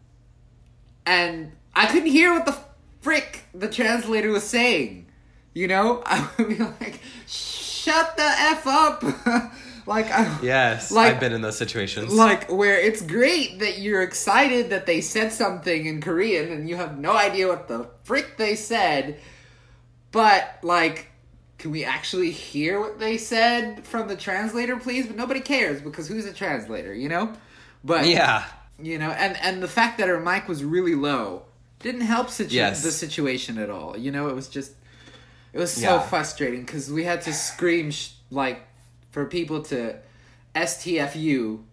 [1.05, 2.55] and I couldn't hear what the
[3.01, 5.07] frick the translator was saying.
[5.53, 9.03] You know, I would be like, shut the f up.
[9.85, 12.11] like I, Yes, Like- I've been in those situations.
[12.13, 16.75] like where it's great that you're excited that they said something in Korean and you
[16.75, 19.19] have no idea what the frick they said,
[20.11, 21.07] but like
[21.57, 25.07] can we actually hear what they said from the translator please?
[25.07, 27.33] But nobody cares because who's a translator, you know?
[27.83, 28.43] But yeah,
[28.81, 31.43] you know, and and the fact that her mic was really low
[31.79, 32.81] didn't help situ- Yes.
[32.83, 33.95] the situation at all.
[33.97, 34.71] You know, it was just
[35.53, 35.99] it was so Yeah.
[36.01, 38.61] frustrating because we had to scream sh- like
[39.15, 39.95] for people to
[40.53, 41.63] STFU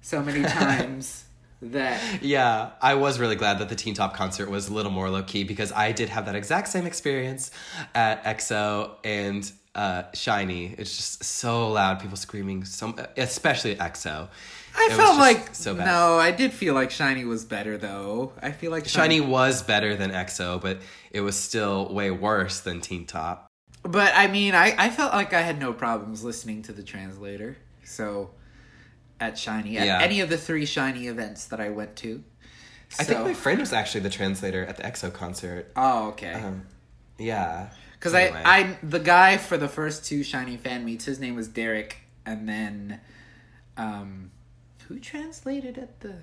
[0.00, 1.26] so many times
[1.62, 2.70] that yeah.
[2.82, 5.44] I was really glad that the Teen Top concert was a little more low key
[5.44, 7.52] because I did have that exact same experience
[7.94, 10.76] at EXO and uh, SHINee.
[10.76, 14.28] It's just so loud, people screaming, so especially at EXO.
[14.76, 15.86] I It felt like so bad.
[15.86, 18.32] no, I did feel like SHINee was better though.
[18.42, 20.78] I feel like SHINee was better than EXO, but
[21.12, 23.47] it was still way worse than Teen Top.
[23.82, 27.56] But I mean, I, I felt like I had no problems listening to the translator.
[27.84, 28.30] So
[29.20, 30.00] at SHINee, at Yeah.
[30.02, 32.22] any of the three SHINee events that I went to.
[32.98, 35.70] I think my friend was actually the translator at the EXO concert.
[35.76, 36.32] Oh, okay.
[36.32, 36.66] Um,
[37.18, 37.68] yeah.
[37.92, 38.42] Because Anyway.
[38.44, 41.98] I, I, the guy for the first two SHINee fan meets, his name was Derek,
[42.24, 43.00] and then,
[43.76, 44.30] um,
[44.86, 46.14] who translated at the,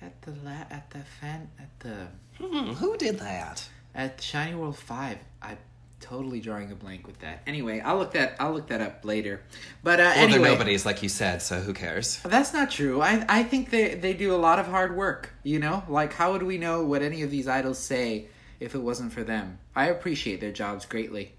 [0.00, 2.06] at the la, at the fan, at the,
[2.38, 3.68] Hmm, who did that?
[3.94, 5.18] at SHINee World Five?
[5.42, 5.56] I
[6.04, 7.40] totally drawing a blank with that.
[7.46, 9.40] Anyway, I'll look that, I'll look that up later.
[9.82, 12.20] But uh, Well, anyway, they're nobodies, like you said, so who cares?
[12.24, 13.00] That's not true.
[13.00, 15.32] I I think they they do a lot of hard work.
[15.42, 18.28] You know, like how would we know what any of these idols say
[18.60, 19.58] if it wasn't for them?
[19.74, 21.32] I appreciate their jobs greatly.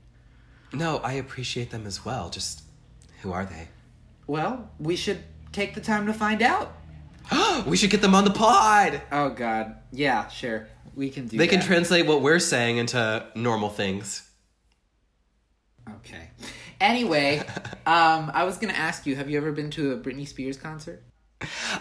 [0.74, 2.30] No, I appreciate them as well.
[2.30, 2.64] Just
[3.22, 3.68] who are they?
[4.28, 6.76] Well, we should take the time to find out.
[7.68, 9.02] we should get them on the pod.
[9.12, 11.38] Oh God, yeah, sure, we can do.
[11.38, 14.25] They can translate what we're saying into normal things.
[15.98, 16.30] Okay.
[16.82, 17.40] Anyway,
[17.86, 21.04] um, I was gonna ask you: Have you ever been to a Britney Spears concert?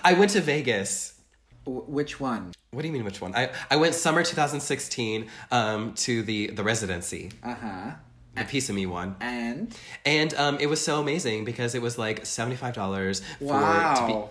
[0.02, 1.20] I went to Vegas.
[1.64, 2.52] W- which one?
[2.72, 3.34] What do you mean which one?
[3.34, 7.90] I, I went summer 2016 um, to the, the residency, Uh huh.
[8.36, 9.16] the Piece of Me one.
[9.20, 14.12] And And um, it was so amazing because it was like $75 for to be
[14.12, 14.30] wow,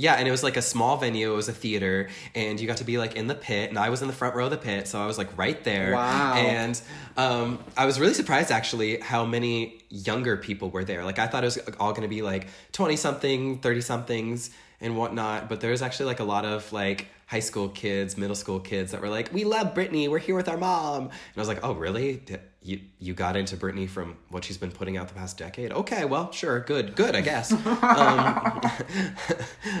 [0.00, 1.32] Yeah, and it was like a small venue.
[1.32, 3.90] It was a theater, and you got to be like in the pit, and I
[3.90, 5.92] was in the front row of the pit, so I was like right there.
[5.92, 6.34] Wow.
[6.34, 6.80] And
[7.16, 11.04] um, I was really surprised actually how many younger people were there.
[11.04, 14.96] Like I thought it was all going to be like twenty something, thirty somethings, and
[14.96, 15.48] whatnot.
[15.48, 18.92] But there was actually like a lot of like high school kids, middle school kids
[18.92, 20.08] that were like, "We love Britney.
[20.08, 22.22] We're here with our mom." And I was like, "Oh, really?
[22.68, 25.72] You you got into Britney from what she's been putting out the past decade?
[25.72, 27.64] Okay, well, sure, good, good, I guess." um,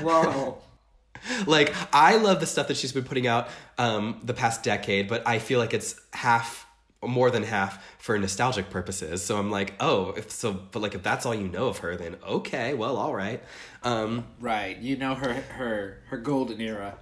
[0.02, 0.56] whoa.
[1.46, 5.26] like I love the stuff that she's been putting out um, the past decade, but
[5.28, 6.66] I feel like it's half,
[7.04, 9.22] more than half, for nostalgic purposes.
[9.22, 11.94] So I'm like, oh, if so, but like if that's all you know of her,
[11.94, 13.42] then okay, well, all right,
[13.82, 16.96] um, right, you know her her her golden era.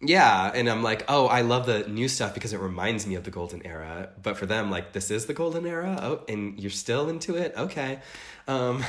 [0.00, 0.50] Yeah.
[0.54, 3.30] And I'm like, oh, I love the new stuff because it reminds me of the
[3.30, 4.10] golden era.
[4.22, 5.98] But for them, like this is the golden era.
[6.00, 8.00] Oh, and you're still into it, okay.
[8.48, 8.82] Um,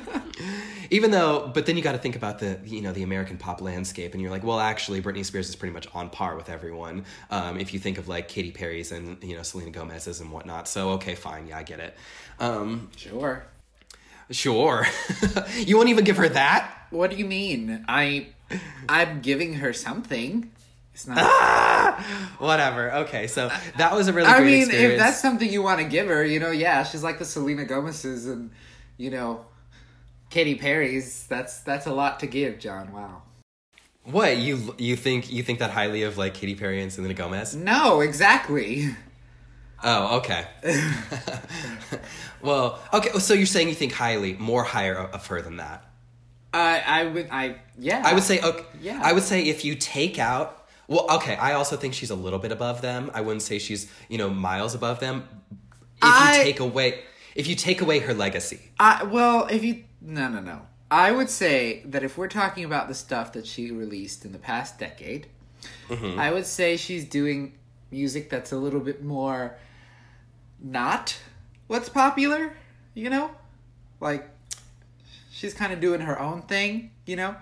[0.90, 3.60] even though, but then you got to think about the you know the American pop
[3.60, 7.04] landscape, and you're like, well, actually, Britney Spears is pretty much on par with everyone.
[7.30, 10.68] Um, if you think of like Katy Perry's and you know Selena Gomez's and whatnot,
[10.68, 11.96] so okay, fine, yeah, I get it.
[12.38, 13.44] Um, Sure.
[14.30, 14.86] sure,
[15.56, 16.75] you won't even give her that.
[16.90, 17.84] What do you mean?
[17.88, 18.28] I
[18.88, 20.50] I'm giving her something.
[20.94, 21.18] It's not.
[21.20, 22.36] Ah!
[22.38, 22.92] Whatever.
[22.92, 24.28] Okay, so that was a really.
[24.28, 24.92] I great mean, experience.
[24.94, 27.64] if that's something you want to give her, you know, yeah, she's like the Selena
[27.64, 28.50] Gomez's and
[28.96, 29.44] you know,
[30.30, 31.26] Katy Perry's.
[31.26, 32.92] That's that's a lot to give, John.
[32.92, 33.22] Wow.
[34.04, 37.54] What you you think you think that highly of like Katy Perry and Selena Gomez?
[37.54, 38.94] No, exactly.
[39.82, 40.46] Oh, okay.
[42.42, 43.10] well, okay.
[43.18, 45.84] So you're saying you think highly, more higher of her than that?
[46.52, 48.02] I I would I yeah.
[48.04, 48.64] I would say okay.
[48.80, 49.00] Yeah.
[49.02, 50.66] I would say if you take out.
[50.88, 51.34] Well, okay.
[51.36, 53.10] I also think she's a little bit above them.
[53.12, 55.28] I wouldn't say she's you know miles above them.
[55.98, 57.00] If I- you take away,
[57.34, 61.28] if you take away her legacy, I well, if you no no no, I would
[61.30, 65.26] say that if we're talking about the stuff that she released in the past decade,
[65.88, 66.18] Mm-hmm.
[66.20, 67.54] I would say she's doing
[67.90, 69.56] music that's a little bit more
[70.62, 71.18] not
[71.66, 72.52] what's popular,
[72.94, 73.30] you know,
[74.00, 74.28] like
[75.36, 77.36] she's kind of doing her own thing, you know,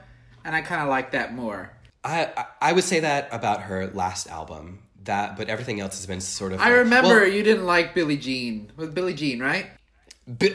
[0.44, 1.70] and I kind of like that more.
[2.02, 4.80] I, I would say that about her last album.
[5.04, 6.60] That, but everything else has been sort of.
[6.60, 9.66] I like- remember well, you didn't like Billie Jean with Billie Jean, right?
[10.26, 10.46] Bi-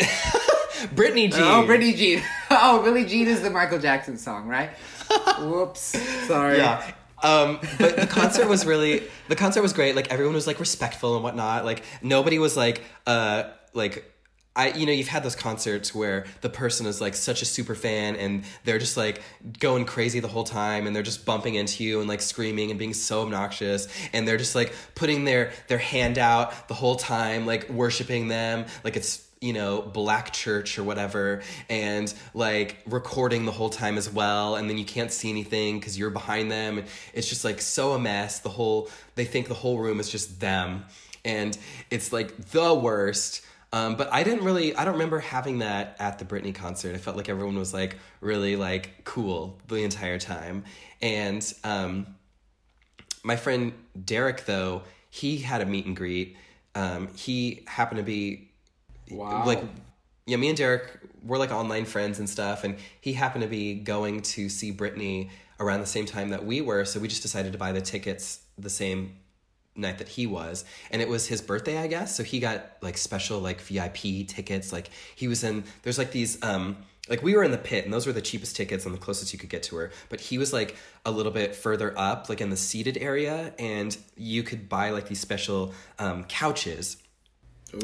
[0.95, 1.43] Britney Jean.
[1.43, 2.23] Oh, Billie Jean.
[2.49, 4.69] Oh, Billie Jean is the Michael Jackson song, right?
[5.39, 5.81] Whoops.
[6.27, 6.57] Sorry.
[6.57, 6.93] Yeah.
[7.21, 9.95] Um, but the concert was really the concert was great.
[9.95, 11.63] Like everyone was like respectful and whatnot.
[11.65, 14.11] Like nobody was like uh like
[14.55, 17.75] I, you know, you've had those concerts where the person is like such a super
[17.75, 19.21] fan and they're just like
[19.59, 22.79] going crazy the whole time and they're just bumping into you and like screaming and
[22.79, 27.45] being so obnoxious and they're just like putting their their hand out the whole time,
[27.45, 33.53] like worshiping them, like it's you know black church or whatever and like recording the
[33.53, 36.83] whole time as well and then you can't see anything because you're behind them
[37.13, 38.39] it's just like so a mess.
[38.39, 40.83] The whole they think the whole room is just them
[41.23, 41.57] and
[41.89, 46.17] it's like the worst um, but I didn't really, I don't remember having that at
[46.19, 46.95] the Britney concert.
[46.95, 50.63] I felt like everyone was like really like cool the entire time.
[51.01, 52.15] And um,
[53.23, 53.73] my friend
[54.05, 56.35] Derek, though, he had a meet and greet.
[56.75, 58.49] Um, he happened to be
[59.11, 59.45] Wow.
[59.45, 59.63] like,
[60.25, 62.63] yeah, me and Derek were like online friends and stuff.
[62.63, 65.29] And he happened to be going to see Britney
[65.59, 66.85] around the same time that we were.
[66.85, 69.15] So we just decided to buy the tickets the same
[69.75, 72.15] night that he was and it was his birthday i guess.
[72.15, 73.95] So he got like special like vip
[74.27, 74.71] tickets.
[74.71, 76.77] Like he was in there's like these um
[77.09, 79.33] like we were in the pit and those were the cheapest tickets and the closest
[79.33, 79.91] you could get to her.
[80.09, 83.95] But he was like a little bit further up like in the seated area and
[84.15, 86.97] you could buy like these special um couches.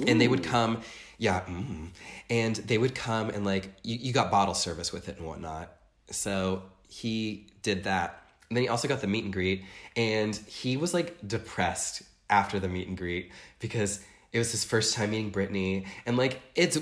[0.07, 0.81] And they would come
[1.17, 1.89] yeah mm,
[2.29, 5.71] and they would come and like you, you got bottle service with it and whatnot.
[6.11, 9.63] So he did that and then he also got the meet and greet
[9.95, 13.99] and he was like depressed after the meet and greet because
[14.31, 16.77] it was his first time meeting Britney and like it's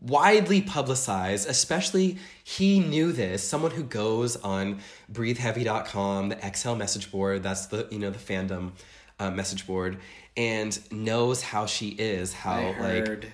[0.00, 4.80] widely publicized especially he knew this someone who goes on
[5.12, 8.72] breatheheavy.com the Exhale message board that's the you know the fandom
[9.18, 9.98] uh, message board
[10.36, 13.32] and knows how she is how like.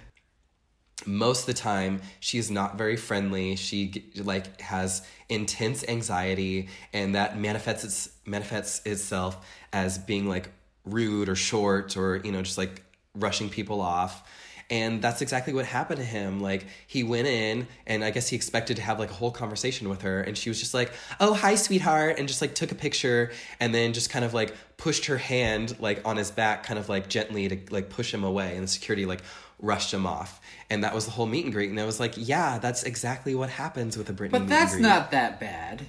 [1.06, 3.56] Most of the time she is not very friendly.
[3.56, 10.50] She like has intense anxiety and that manifests its, manifests itself as being like
[10.84, 12.82] rude or short or you know just like
[13.14, 14.26] rushing people off.
[14.70, 16.40] And that's exactly what happened to him.
[16.40, 19.88] Like he went in and i guess he expected to have like a whole conversation
[19.88, 22.74] with her and she was just like oh hi sweetheart and just like took a
[22.74, 26.78] picture and then just kind of like pushed her hand like on his back kind
[26.78, 29.22] of like gently to like push him away and the security like
[29.62, 32.14] rushed him off and that was the whole meet and greet and i was like
[32.16, 35.82] yeah that's exactly what happens with a Britney But that's not that bad.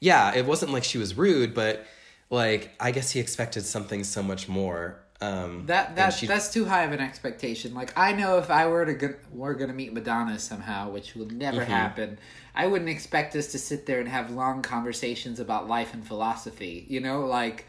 [0.00, 1.86] yeah it wasn't like she was rude but
[2.30, 6.66] like i guess he expected something so much more um That that she- that's too
[6.66, 7.72] high of an expectation.
[7.72, 11.24] Like I know if I were to go, were gonna meet Madonna somehow, which will
[11.30, 11.70] never Mm-hmm.
[11.70, 12.18] happen,
[12.54, 16.84] I wouldn't expect us to sit there and have long conversations about life and philosophy.
[16.90, 17.64] You know, like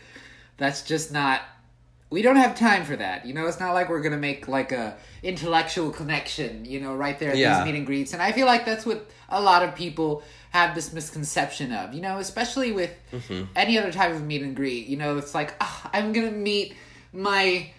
[0.57, 1.39] that's just not.
[2.09, 3.25] We don't have time for that.
[3.25, 6.63] You know, it's not like we're gonna make like a intellectual connection.
[6.65, 7.57] You know, right there at Yeah.
[7.63, 10.73] these meet and greets, and I feel like that's what a lot of people have
[10.73, 11.93] this misconception of.
[11.93, 13.43] You know, especially with Mm-hmm.
[13.55, 14.87] any other type of meet and greet.
[14.87, 16.75] You know, it's like "Ah, I'm gonna meet
[17.11, 17.71] my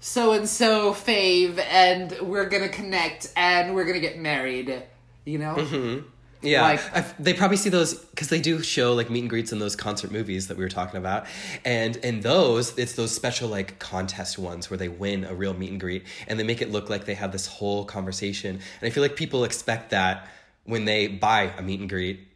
[0.00, 4.82] so and so fave and we're gonna connect and we're gonna get married
[5.24, 6.06] you know Mm-hmm.
[6.44, 9.52] Yeah, Like- I've, they probably see those because they do show like meet and greets
[9.52, 11.26] in those concert movies that we were talking about,
[11.64, 15.70] and in those it's those special like contest ones where they win a real meet
[15.70, 18.50] and greet, and they make it look like they have this whole conversation.
[18.80, 20.28] And I feel like people expect that
[20.64, 22.26] when they buy a meet and greet,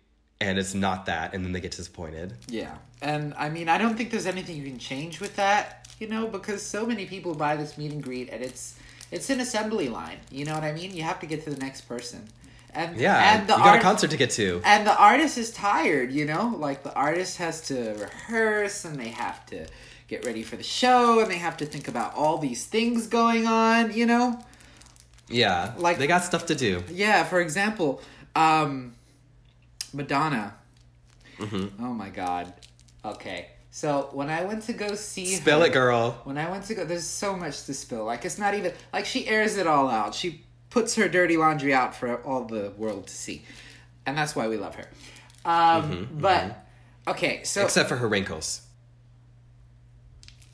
[0.41, 2.35] and it's not that, and then they get disappointed.
[2.49, 2.77] yeah.
[3.01, 6.27] And i mean i don't think there's anything you can change with that you know
[6.27, 8.77] because so many people buy this meet and greet and it's
[9.13, 10.93] it's an assembly line you know what i mean?
[10.97, 12.27] You have to get to the next person
[12.75, 14.61] and Yeah, and the you got art- a concert to get to.
[14.65, 19.09] and the artist is tired you know like the artist has to rehearse and they
[19.09, 19.67] have to
[20.09, 23.47] get ready for the show and they have to think about all these things going
[23.47, 24.39] on you know
[25.29, 26.83] Yeah, like- they got stuff to do.
[26.91, 28.01] Yeah, for example,
[28.35, 28.95] um,
[29.93, 30.55] Madonna.
[31.39, 31.85] Mm-hmm.
[31.85, 32.53] Oh my god.
[33.05, 33.49] Okay.
[33.71, 36.21] So when I went to go see Spill her, it, girl.
[36.25, 38.05] When I went to go, there's so much to spill.
[38.05, 40.15] Like it's not even like she airs it all out.
[40.15, 43.43] She puts her dirty laundry out for all the world to see,
[44.07, 44.89] and that's why we love her.
[45.45, 46.67] Um, but
[47.07, 48.63] okay, so Except for her wrinkles.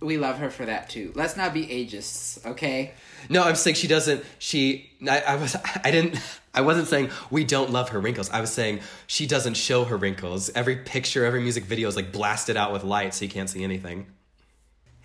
[0.01, 1.13] we love her for that too.
[1.15, 2.93] Let's not be ageists, okay?
[3.31, 4.23] No, I'm saying she doesn't.
[4.39, 6.21] She, I, I was, I didn't,
[6.53, 8.31] I wasn't saying we don't love her wrinkles.
[8.31, 10.51] I was saying she doesn't show her wrinkles.
[10.55, 13.65] Every picture, every music video is like blasted out with light, so you can't see
[13.65, 14.07] anything.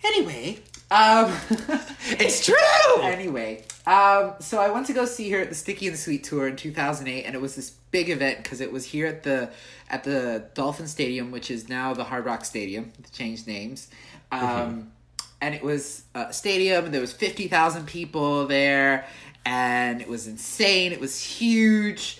[0.04, 0.58] Anyway,
[0.90, 1.34] um.
[2.12, 2.54] It's true.
[3.02, 6.46] Anyway, um, so I went to go see her at the Sticky and Sweet tour
[6.46, 9.50] in 2008, and it was this big event because it was here at the
[9.88, 12.92] at the Dolphin Stadium, which is now the Hard Rock Stadium.
[12.98, 13.88] They changed names,
[14.30, 14.92] um,
[15.40, 19.06] and it was a stadium, and there was 50,000 people there,
[19.46, 20.92] and it was insane.
[20.92, 22.18] It was huge,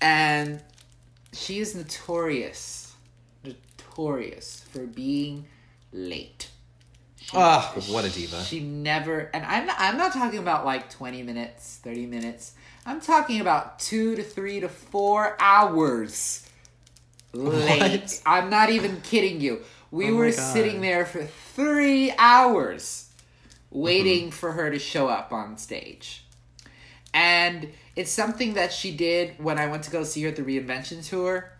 [0.00, 0.60] and
[1.32, 2.94] she is notorious,
[3.44, 5.46] notorious for being
[5.92, 6.50] late.
[7.34, 8.42] Oh, what a diva.
[8.44, 12.54] She never, and I'm not, I'm not talking about like 20 minutes, 30 minutes.
[12.86, 16.48] I'm talking about two to three to four hours
[17.34, 18.00] late.
[18.02, 18.22] What?
[18.24, 19.60] I'm not even kidding you.
[19.90, 23.10] We Oh were sitting there for three hours
[23.70, 24.30] waiting Mm-hmm.
[24.30, 26.24] for her to show up on stage.
[27.12, 30.42] And it's something that she did when I went to go see her at the
[30.42, 31.52] reinvention tour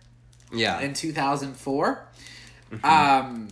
[0.51, 0.79] Yeah.
[0.79, 2.07] in 2004.
[2.71, 2.85] Mm-hmm.
[2.85, 3.47] Um,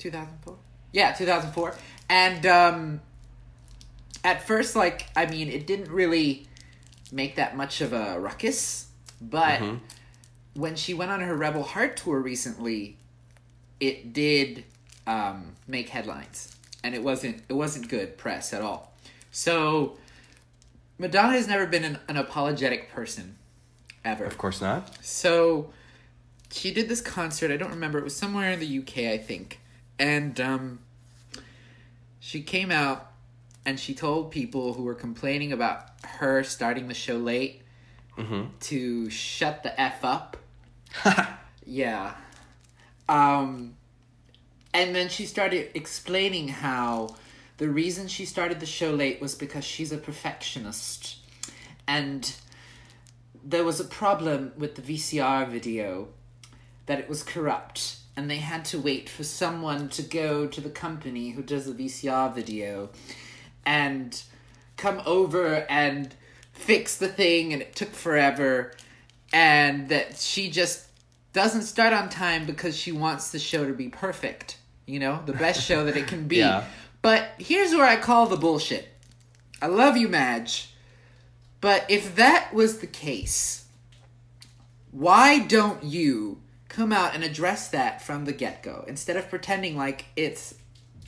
[0.00, 0.56] 2004?
[0.92, 1.74] Yeah, 2004.
[2.08, 3.00] And um,
[4.24, 6.48] at first, like I mean, it didn't really
[7.12, 8.86] make that much of a ruckus,
[9.20, 9.76] but Mm-hmm.
[10.54, 12.96] when she went on her Rebel Heart tour recently,
[13.78, 14.64] it did
[15.06, 18.92] um, make headlines, and it wasn't it wasn't good press at all.
[19.30, 19.96] So
[20.98, 23.36] Madonna has never been an, an apologetic person,
[24.04, 24.24] ever.
[24.24, 25.04] of course not.
[25.04, 25.70] So
[26.52, 27.50] she did this concert.
[27.50, 27.98] I don't remember.
[27.98, 29.60] It was somewhere in the UK, I think.
[30.00, 30.78] And um,
[32.18, 33.12] she came out
[33.66, 37.62] and she told people who were complaining about her starting the show late
[38.60, 40.36] to shut the f up.
[41.66, 42.14] yeah.
[43.08, 43.76] Um,
[44.72, 47.16] and then she started explaining how
[47.58, 51.18] the reason she started the show late was because she's a perfectionist.
[51.86, 52.34] And
[53.44, 56.08] there was a problem with the VCR video
[56.86, 60.70] that it was corrupt and they had to wait for someone to go to the
[60.70, 62.90] company who does the VCR video
[63.64, 64.22] and
[64.76, 66.14] come over and
[66.52, 68.72] fix the thing and it took forever
[69.32, 70.86] and that she just
[71.32, 74.56] doesn't start on time because she wants the show to be perfect
[74.86, 76.38] you know the best show that it can be.
[76.38, 76.64] Yeah.
[77.02, 78.88] but here's where i call the bullshit.
[79.62, 80.74] I love you madge.
[81.60, 83.64] But if that was the case
[84.90, 86.40] why don't you
[86.70, 88.84] come out and address that from the get-go.
[88.86, 90.54] Instead of pretending like it's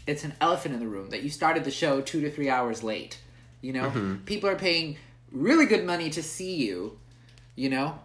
[0.06, 2.82] it's an elephant in the room that you started the show two to three hours
[2.82, 3.18] late
[3.62, 3.88] you know?
[4.26, 4.96] People are paying
[5.30, 6.98] really good money to see you
[7.54, 7.98] you know?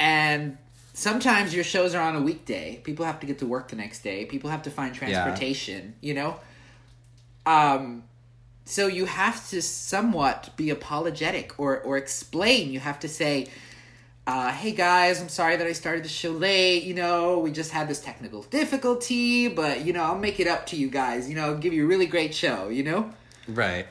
[0.00, 0.58] And
[0.94, 2.80] sometimes your shows are on a weekday.
[2.82, 4.24] People have to get to work the next day.
[4.24, 6.40] People have to find transportation you know?
[7.46, 8.02] Um
[8.64, 12.72] so you have to somewhat be apologetic or or explain.
[12.72, 13.46] You have to say
[14.26, 16.82] uh, hey guys, I'm sorry that I started the show late.
[16.82, 20.66] You know, we just had this technical difficulty, but you know, I'll make it up
[20.66, 21.28] to you guys.
[21.28, 22.68] You know, give you a really great show.
[22.68, 23.10] You know,
[23.48, 23.86] Right.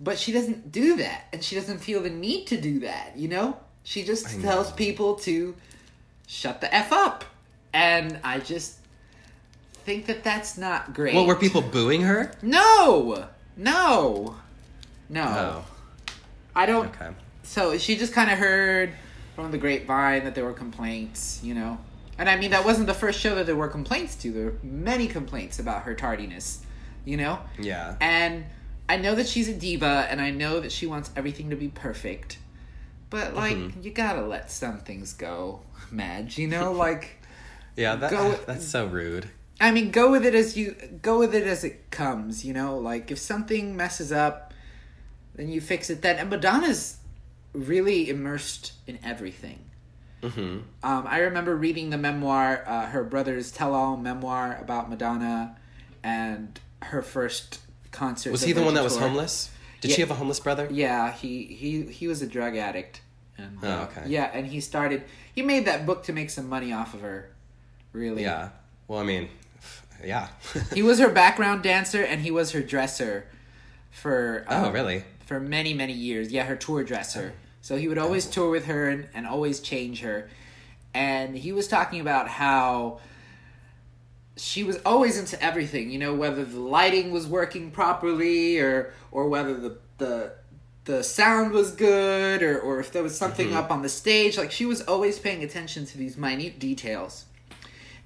[0.00, 3.12] but she doesn't do that, and she doesn't feel the need to do that.
[3.16, 4.76] You know, she just I tells know.
[4.76, 5.54] people to
[6.26, 7.24] shut the f up,
[7.74, 8.78] and I just
[9.84, 11.14] think that that's not great.
[11.14, 12.32] Well, were people booing her?
[12.40, 13.26] No,
[13.58, 14.36] no,
[15.10, 15.22] no.
[15.22, 15.64] Oh,
[16.56, 16.86] I don't.
[16.86, 17.10] okay.
[17.42, 18.94] So she just kind of heard
[19.34, 21.78] from the grapevine that there were complaints, you know.
[22.18, 24.30] And I mean, that wasn't the first show that there were complaints to.
[24.32, 26.64] There were many complaints about her tardiness,
[27.04, 27.40] you know.
[27.58, 27.96] Yeah.
[28.00, 28.44] And
[28.88, 31.68] I know that she's a diva, and I know that she wants everything to be
[31.68, 32.38] perfect.
[33.10, 33.82] But like, Mm-hmm.
[33.82, 36.38] you gotta let some things go, Madge.
[36.38, 37.16] You know, like.
[37.76, 39.28] Yeah, that, Go- that's so rude.
[39.60, 42.44] I mean, go with it as you go with it as it comes.
[42.44, 44.52] You know, like if something messes up,
[45.34, 46.02] then you fix it.
[46.02, 46.98] Then and Madonna's
[47.54, 49.60] really immersed in everything.
[50.22, 55.56] hmm Um, I remember reading the memoir, uh, her brother's tell-all memoir about Madonna,
[56.02, 58.32] and her first concert.
[58.32, 59.08] Was he the one that was tour.
[59.08, 59.50] homeless?
[59.80, 60.68] Did she have a homeless brother?
[60.70, 63.02] Yeah, he he he was a drug addict.
[63.36, 64.08] And, Oh, uh, okay.
[64.08, 65.04] Yeah, and he started.
[65.34, 67.30] He made that book to make some money off of her.
[67.92, 68.22] Really.
[68.22, 68.50] Yeah.
[68.88, 69.28] Well, I mean,
[70.02, 70.28] yeah.
[70.72, 73.26] He was her background dancer and he was her dresser
[73.90, 75.04] for oh, um, really?
[75.26, 76.32] for many many years.
[76.32, 77.34] Yeah, her tour dresser.
[77.64, 80.28] So he would always tour with her and, and always change her.
[80.92, 83.00] And he was talking about how
[84.36, 89.30] she was always into everything, you know, whether the lighting was working properly or or
[89.30, 90.32] whether the the
[90.84, 93.56] the sound was good or, or if there was something Mm-hmm.
[93.56, 94.36] up on the stage.
[94.36, 97.24] Like she was always paying attention to these minute details.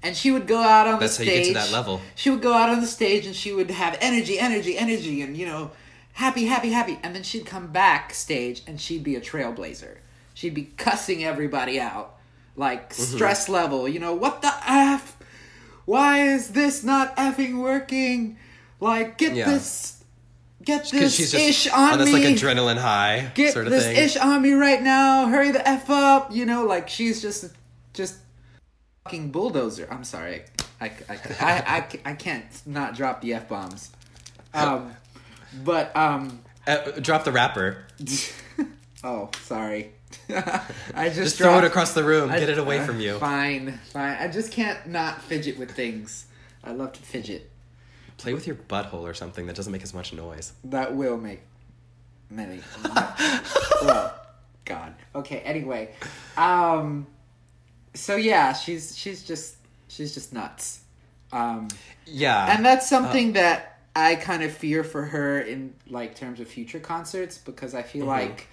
[0.01, 1.27] And she would go out on That's the stage.
[1.27, 2.01] That's how you get to that level.
[2.15, 5.35] She would go out on the stage and she would have energy, energy, energy, and
[5.35, 5.71] you know,
[6.13, 6.99] happy, happy, happy.
[7.03, 9.97] And then she'd come backstage and she'd be a trailblazer.
[10.33, 12.17] She'd be cussing everybody out,
[12.55, 13.15] like Mm-hmm.
[13.15, 13.87] stress level.
[13.87, 15.17] You know, what the f?
[15.85, 18.37] Why is this not effing working?
[18.79, 19.49] Like, get Yeah.
[19.49, 20.03] this,
[20.63, 22.13] get this she's ish on, on this me.
[22.13, 23.97] like adrenaline high get sort of this thing.
[23.97, 25.27] ish on me right now.
[25.27, 26.31] Hurry the f up.
[26.33, 27.51] You know, like she's just,
[27.93, 28.15] just
[29.03, 29.87] fucking bulldozer.
[29.89, 30.43] I'm sorry.
[30.79, 33.91] I, I, I, I, I can't not drop the f bombs.
[34.53, 34.95] Um,
[35.63, 37.85] but um, Uh, drop the wrapper.
[39.03, 39.91] oh, sorry.
[40.29, 42.29] I just, Just throw dropped- it across the room.
[42.31, 43.17] I- Get it away uh, from you.
[43.19, 44.17] Fine, fine.
[44.19, 46.25] I just can't not fidget with things.
[46.63, 47.49] I love to fidget.
[48.17, 50.51] Play with your butthole or something that doesn't make as much noise.
[50.65, 51.41] That will make
[52.29, 52.59] many.
[53.81, 54.13] well,
[54.65, 54.93] God.
[55.15, 55.39] Okay.
[55.39, 55.91] Anyway,
[56.37, 57.07] um,
[57.93, 59.55] so yeah, she's she's just
[59.87, 60.81] she's just nuts,
[61.31, 61.69] um,
[62.05, 62.53] Yeah.
[62.55, 66.79] and that's something that I kind of fear for her in like terms of future
[66.79, 68.47] concerts because I feel like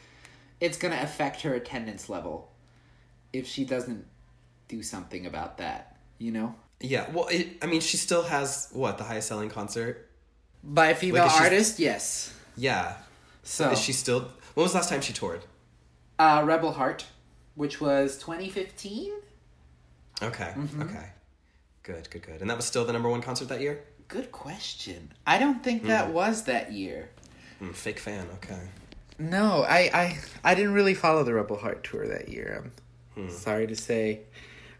[0.61, 2.51] it's gonna affect her attendance level
[3.33, 4.07] if she doesn't
[4.69, 5.97] do something about that.
[6.19, 7.11] You know, yeah.
[7.13, 10.09] Well, it, I mean, she still has what the highest selling concert.
[10.65, 12.33] by a female Like, artist, yes.
[12.57, 12.97] Yeah.
[13.43, 14.31] So Is she still?
[14.55, 15.43] When was the last time she toured?
[16.19, 17.05] uh, Rebel Heart,
[17.55, 19.13] which was 2015.
[20.23, 20.53] Okay.
[20.57, 20.83] Mm-hmm.
[20.83, 21.09] Okay.
[21.83, 22.09] Good.
[22.11, 22.23] Good.
[22.23, 22.41] Good.
[22.41, 23.85] And that was still the number one concert that year.
[24.09, 25.13] Good question.
[25.27, 27.11] I don't think that was that year.
[27.61, 28.27] Mm, fake fan.
[28.35, 28.61] Okay.
[29.19, 32.63] No, I, I I didn't really follow the Rebel Heart tour that year.
[33.17, 33.31] I'm Hmm.
[33.31, 34.21] sorry to say,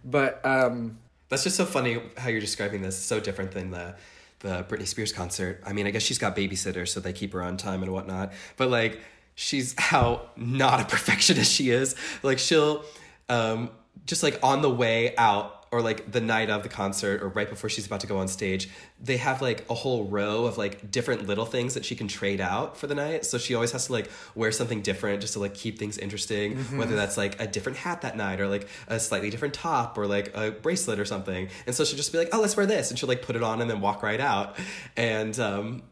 [0.05, 0.99] but um,
[1.31, 2.99] That's just so funny how you're describing this.
[2.99, 3.97] So different than the
[4.41, 5.63] the Britney Spears concert.
[5.67, 8.33] I mean, I guess she's got babysitters, so they keep her on time and whatnot.
[8.59, 9.01] But like,
[9.35, 11.97] she's how not a perfectionist she is.
[12.23, 12.85] Like, she'll
[13.31, 13.71] um,
[14.05, 17.49] just like on the way out or like the night of the concert or right
[17.49, 18.69] before she's about to go on stage,
[19.01, 22.41] they have like a whole row of like different little things that she can trade
[22.41, 23.25] out for the night.
[23.25, 26.57] So she always has to like wear something different just to like keep things interesting,
[26.79, 30.07] whether that's like a different hat that night or like a slightly different top or
[30.07, 31.49] like a bracelet or something.
[31.67, 33.43] And so she'll just be like, "Oh, let's wear this." And she'll like put it
[33.43, 34.57] on and then walk right out.
[34.97, 35.83] And um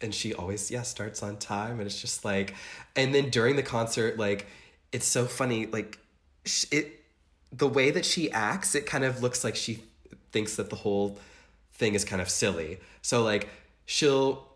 [0.00, 2.54] and she always yeah starts on time and it's just like
[2.96, 4.46] and then during the concert like
[4.90, 5.98] it's so funny like
[6.72, 7.01] it
[7.52, 9.82] the way that she acts it kind of looks like she
[10.30, 11.18] thinks that the whole
[11.74, 12.80] thing is kind of silly.
[13.02, 13.48] So like
[13.84, 14.48] she'll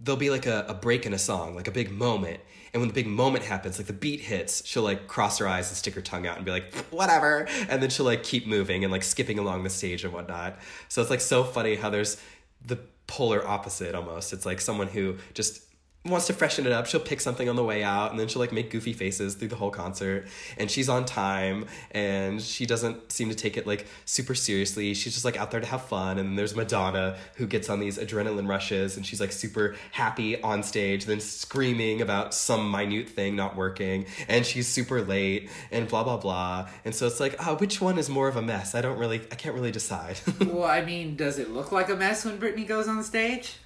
[0.00, 2.40] there'll be like a, a break in a song like a big moment.
[2.74, 5.68] And when the big moment happens like the beat hits she'll like cross her eyes
[5.68, 7.46] and stick her tongue out and be like whatever.
[7.68, 10.58] And then she'll like keep moving and like skipping along the stage and whatnot.
[10.88, 12.20] So it's like so funny how there's
[12.64, 14.32] the polar opposite almost.
[14.32, 15.62] It's like someone who just
[16.04, 16.86] wants to freshen it up.
[16.86, 19.48] She'll pick something on the way out and then she'll like make goofy faces through
[19.48, 20.26] the whole concert
[20.56, 24.94] and she's on time and she doesn't seem to take it like super seriously.
[24.94, 27.98] She's just like out there to have fun and there's madonna who gets on these
[27.98, 33.36] adrenaline rushes and she's like super happy on stage then screaming about some minute thing
[33.36, 36.68] not working and she's super late and blah blah blah.
[36.84, 38.74] And so it's like oh which one is more of a mess?
[38.74, 40.18] I don't really i can't really decide.
[40.48, 43.56] Well, I mean, does it look like a mess when Britney goes on stage?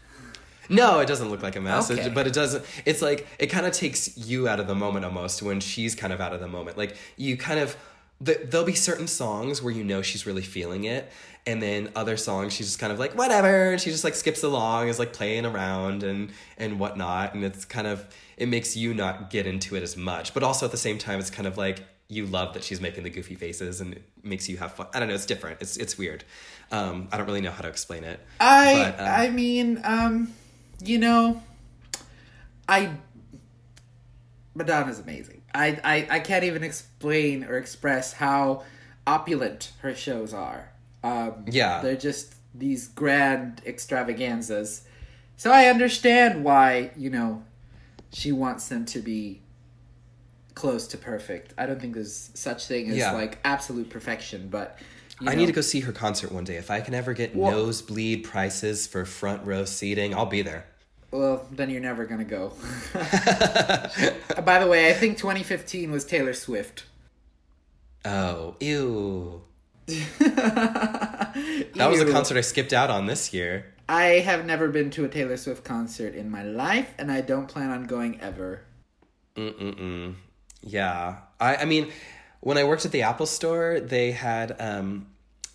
[0.72, 2.08] No, it doesn't look like a mess, It- Okay.
[2.08, 2.64] but it doesn't.
[2.84, 6.12] It's like it kind of takes you out of the moment almost when she's kind
[6.12, 6.76] of out of the moment.
[6.78, 7.76] Like you kind of
[8.20, 11.10] there'll be certain songs where you know she's really feeling it,
[11.44, 14.42] and then other songs she's just kind of like whatever, and she just like skips
[14.44, 18.06] along, is like playing around and and whatnot, and it's kind of
[18.36, 21.18] it makes you not get into it as much, but also at the same time
[21.20, 24.46] it's kind of like you love that she's making the goofy faces and it makes
[24.48, 24.86] you have fun.
[24.94, 25.58] I don't know, it's different.
[25.60, 26.22] It's it's weird.
[26.70, 28.20] Um, I don't really know how to explain it.
[28.40, 30.32] I But, um, I mean, um,
[30.84, 31.42] you know,
[32.68, 32.90] I
[34.54, 35.42] Madonna's amazing.
[35.54, 38.64] I, I I can't even explain or express how
[39.06, 40.70] opulent her shows are.
[41.02, 41.80] Um, Yeah.
[41.82, 44.82] they're just these grand extravaganzas.
[45.36, 47.44] So I understand why you know
[48.12, 49.40] she wants them to be
[50.54, 51.54] close to perfect.
[51.56, 53.12] I don't think there's such thing as Yeah.
[53.12, 54.78] like absolute perfection, but
[55.20, 56.56] you I need to go see her concert one day.
[56.56, 60.66] If I can ever get Well- nosebleed prices for front row seating, I'll be there.
[61.12, 62.54] Well, then you're never gonna go.
[62.94, 66.86] By the way, I think 2015 was Taylor Swift.
[68.04, 69.42] Oh, ew.
[71.74, 73.72] That was a concert I skipped out on this year.
[73.88, 77.48] I have never been to a Taylor Swift concert in my life, and I don't
[77.48, 78.62] plan on going ever.
[79.36, 80.14] Mm-mm-mm.
[80.60, 81.16] Yeah.
[81.40, 81.90] I, I mean,
[82.40, 85.06] when I worked at the Apple store, they had um,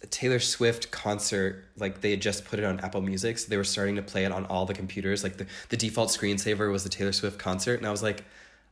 [0.10, 1.66] Taylor Swift concert.
[1.78, 4.26] Like, they had just put it on Apple Music, so they were starting to play
[4.26, 5.24] it on all the computers.
[5.24, 8.24] Like, the, the default screensaver was the Taylor Swift concert, and I was like,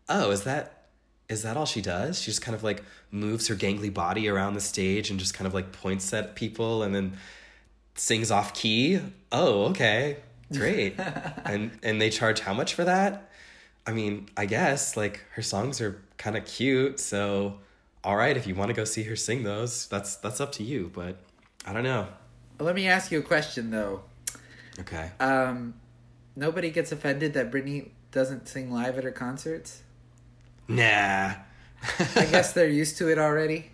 [0.10, 0.76] oh, is that
[1.28, 2.22] is that all she does?
[2.22, 5.48] She just kind of like moves her gangly body around the stage and just kind
[5.48, 7.18] of like points at people and then
[7.96, 9.00] sings off key.
[9.32, 10.18] Oh, okay.
[10.54, 11.00] Great.
[11.46, 13.30] and and they charge how much for that?
[13.88, 17.60] I mean, I guess like her songs are kind of cute, so
[18.06, 20.64] all right, if you want to go see her sing those, that's that's up to
[20.64, 21.18] you, but
[21.66, 22.08] I don't know.
[22.60, 24.04] Let me ask you a question though.
[24.80, 25.12] Okay.
[25.20, 25.74] Um,
[26.36, 29.82] nobody gets offended that Britney doesn't sing live at her concerts.
[30.68, 31.34] Nah.
[32.16, 33.72] I guess they're used to it already.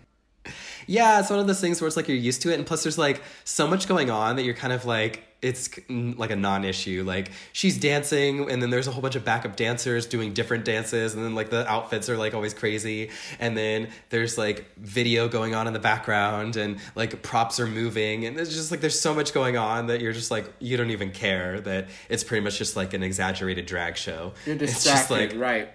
[0.86, 2.82] Yeah, it's one of those things where it's like you're used to it, and plus
[2.82, 7.02] there's like so much going on that you're kind of like it's like a non-issue.
[7.04, 11.14] Like she's dancing, and then there's a whole bunch of backup dancers doing different dances,
[11.14, 15.54] and then like the outfits are like always crazy, and then there's like video going
[15.54, 19.12] on in the background, and like props are moving, and there's just like there's so
[19.12, 22.56] much going on that you're just like you don't even care that it's pretty much
[22.56, 24.32] just like an exaggerated drag show.
[24.46, 25.68] You're It's distracted, just like right?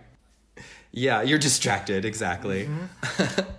[0.94, 2.70] yeah, you're distracted exactly.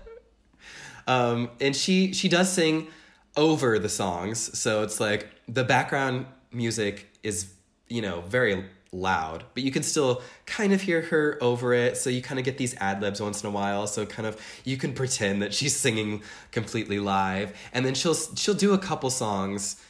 [1.06, 2.88] um, and she she does sing
[3.36, 7.52] over the songs, so it's like the background music is
[7.88, 11.96] you know very loud, but you can still kind of hear her over it.
[11.98, 13.86] So you kind of get these ad libs once in a while.
[13.86, 16.22] So kind of you can pretend that she's singing
[16.52, 19.82] completely live, and then she'll she'll do a couple songs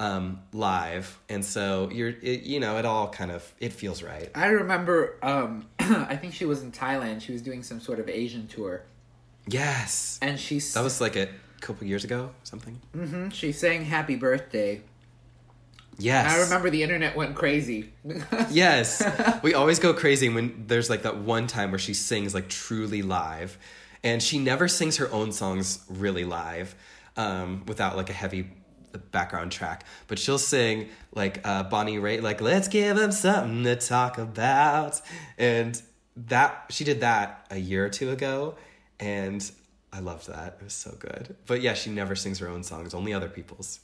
[0.00, 4.30] um live and so you're it, you know it all kind of it feels right
[4.34, 5.16] I remember.
[5.22, 7.20] Um, I think she was in Thailand.
[7.20, 8.82] She was doing some sort of Asian tour,
[9.46, 11.28] yes and she s- That was like a
[11.60, 12.80] couple years ago, something.
[12.96, 14.80] Mhm, she sang "Happy Birthday."
[15.98, 16.32] Yes.
[16.32, 17.92] I remember the internet went crazy.
[18.50, 19.02] Yes.
[19.42, 23.02] we always go crazy when there's like that one time where she sings like truly
[23.02, 23.58] live.
[24.02, 26.74] And she never sings her own songs really live
[27.16, 28.50] um, without like a heavy
[29.10, 29.84] background track.
[30.08, 35.00] But she'll sing like uh, Bonnie Raitt, like, let's give them something to talk about.
[35.38, 35.80] And
[36.16, 38.56] that, she did that a year or two ago.
[38.98, 39.48] And
[39.92, 40.58] I loved that.
[40.60, 41.36] It was so good.
[41.46, 43.80] But yeah, she never sings her own songs, only other people's.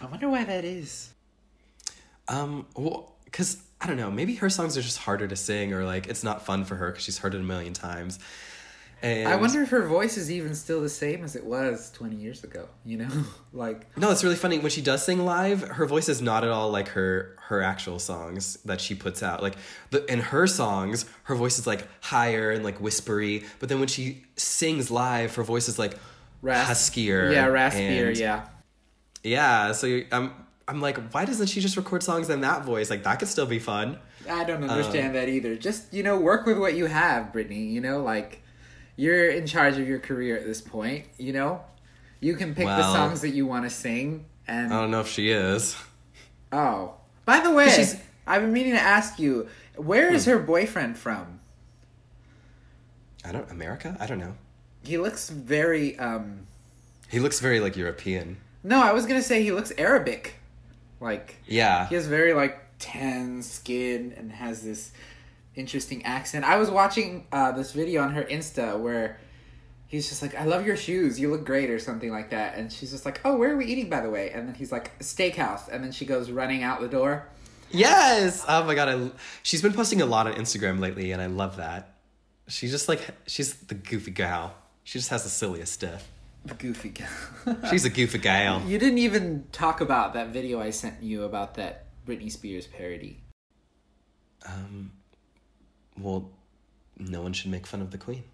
[0.00, 1.13] I wonder why that is.
[2.28, 5.84] Um, well, because I don't know, maybe her songs are just harder to sing, or
[5.84, 8.18] like it's not fun for her because she's heard it a million times.
[9.02, 12.16] And I wonder if her voice is even still the same as it was 20
[12.16, 13.10] years ago, you know?
[13.52, 15.60] like, No, it's really funny when she does sing live.
[15.60, 19.42] Her voice is not at all like her her actual songs that she puts out.
[19.42, 19.56] Like
[19.90, 23.44] the in her songs, her voice is like higher and like whispery.
[23.58, 25.98] But then when she sings live, her voice is like
[26.40, 27.30] rasp- huskier.
[27.30, 28.46] Yeah, raspier, yeah.
[29.22, 29.72] yeah.
[29.72, 30.06] So you-
[30.66, 32.88] I'm like, why doesn't she just record songs in that voice?
[32.90, 33.98] Like that could still be fun.
[34.28, 35.56] I don't Um, understand that either.
[35.56, 38.02] Just, you know, work with what you have, Britney, you know?
[38.02, 38.40] Like,
[38.96, 41.60] you're in charge of your career at this point, you know?
[42.20, 44.72] You can pick the songs that you want to sing, and.
[44.72, 45.76] I don't know if she is.
[46.50, 46.94] Oh.
[47.26, 47.84] By the way,
[48.26, 50.30] I've been meaning to ask you, where is Hmm.
[50.30, 51.40] her boyfriend from?
[53.24, 53.96] I don't America.
[54.00, 54.34] I don't know.
[54.82, 56.46] He looks very, um.
[57.08, 58.38] He looks very like European.
[58.62, 60.36] No, I was gonna say he looks Arabic.
[61.00, 61.86] Like, Yeah.
[61.88, 64.92] he has very, like, tan skin and has this
[65.54, 66.44] interesting accent.
[66.44, 69.18] I was watching uh, this video on her Insta where
[69.86, 71.18] he's just like, I love your shoes.
[71.20, 72.56] You look great, or something like that.
[72.56, 74.30] And she's just like, Oh, where are we eating, by the way?
[74.30, 75.68] And then he's like, Steakhouse.
[75.68, 77.28] And then she goes running out the door.
[77.70, 78.44] Yes.
[78.48, 78.88] Oh my god.
[78.88, 79.10] I,
[79.42, 81.94] she's been posting a lot on Instagram lately, and I love that.
[82.48, 84.54] She's just like she's the goofy gal.
[84.84, 86.06] She just has the silliest stuff.
[86.58, 87.06] Goofy guy.
[87.70, 88.62] She's a goofy gal.
[88.66, 93.20] You didn't even talk about that video I sent you about that Britney Spears parody.
[94.46, 94.92] Um.
[95.98, 96.30] Well,
[96.98, 98.24] no one should make fun of the queen.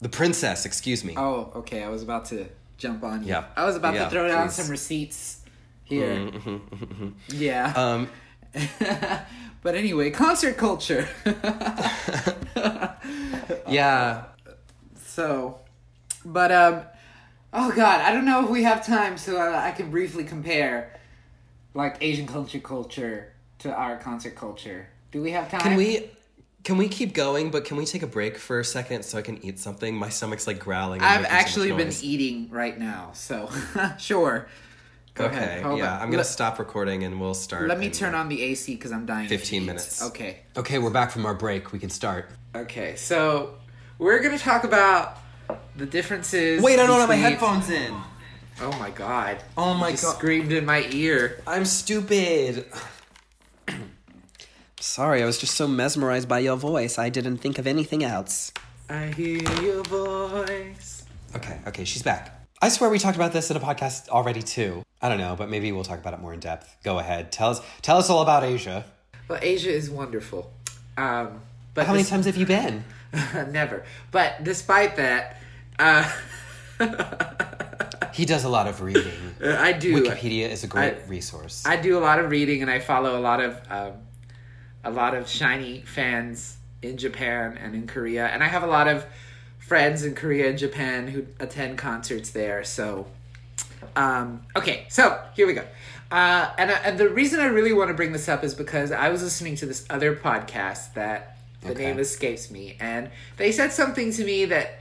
[0.00, 0.64] The princess.
[0.66, 1.14] Excuse me.
[1.16, 1.82] Oh, okay.
[1.84, 2.46] I was about to
[2.78, 3.28] jump on you.
[3.28, 3.44] Yeah.
[3.56, 4.54] I was about Yeah, to throw down please.
[4.54, 5.42] some receipts
[5.84, 6.16] here.
[6.16, 7.72] Mm-hmm, Yeah.
[7.76, 8.08] Um.
[9.62, 11.08] but anyway, concert culture.
[13.68, 14.24] Yeah.
[15.06, 15.60] so,
[16.24, 16.82] but um,
[17.52, 20.98] oh god, I don't know if we have time, so uh, I can briefly compare,
[21.74, 24.88] like Asian culture culture to our concert culture.
[25.10, 25.60] Do we have time?
[25.60, 26.10] Can we?
[26.64, 27.50] Can we keep going?
[27.50, 29.96] But can we take a break for a second so I can eat something?
[29.96, 31.00] My stomach's like growling.
[31.00, 33.50] I've making so actually been eating right now, so
[33.98, 34.46] sure.
[35.14, 35.36] Go Okay.
[35.36, 35.62] ahead.
[35.62, 35.94] Hold yeah.
[35.96, 36.00] on.
[36.00, 37.68] I'm gonna Let- stop recording and we'll start.
[37.68, 39.28] Let me turn on the AC because I'm dying.
[39.28, 40.02] 15 minutes.
[40.02, 40.40] Okay.
[40.56, 41.72] Okay, we're back from our break.
[41.72, 42.30] We can start.
[42.54, 42.94] Okay.
[42.96, 43.54] So
[43.98, 45.18] we're gonna talk about
[45.76, 46.62] the differences.
[46.62, 47.94] Wait, I don't have my between- headphones in.
[48.60, 49.38] Oh my god.
[49.56, 50.16] Oh my You god.
[50.16, 51.42] Screamed in my ear.
[51.46, 52.66] I'm stupid.
[54.80, 58.52] Sorry, I was just so mesmerized by your voice, I didn't think of anything else.
[58.90, 61.04] I hear your voice.
[61.36, 62.46] Okay, okay, she's back.
[62.60, 64.82] I swear we talked about this in a podcast already too.
[65.00, 66.76] I don't know, but maybe we'll talk about it more in depth.
[66.84, 67.32] Go ahead.
[67.32, 68.84] Tell us tell us all about Asia.
[69.28, 70.52] Well, Asia is wonderful.
[70.96, 71.40] Um,
[71.74, 72.84] but How many this- times have you been?
[73.50, 73.84] Never.
[74.10, 75.38] But despite that,
[75.78, 76.10] uh,
[78.14, 79.12] He does a lot of reading.
[79.44, 80.02] I do.
[80.02, 81.62] Wikipedia is a great I- resource.
[81.66, 83.92] I do a lot of reading, and I follow a lot of um,
[84.84, 88.88] a lot of SHINee fans in Japan and in Korea, and I have a lot
[88.88, 89.06] of
[89.58, 92.64] friends in Korea and Japan who attend concerts there.
[92.64, 93.06] So,
[93.96, 95.64] um, okay, so here we go.
[96.10, 98.92] Uh, and, I- and the reason I really want to bring this up is because
[98.92, 101.31] I was listening to this other podcast that
[101.62, 101.86] the Okay.
[101.86, 104.78] name escapes me, and they said something to me that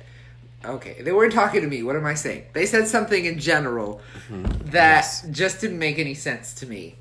[0.64, 1.82] okay, they weren't talking to me.
[1.82, 2.44] What am I saying?
[2.54, 4.44] They said something in general mm-hmm.
[4.70, 5.26] that Yes.
[5.32, 6.96] just didn't make any sense to me.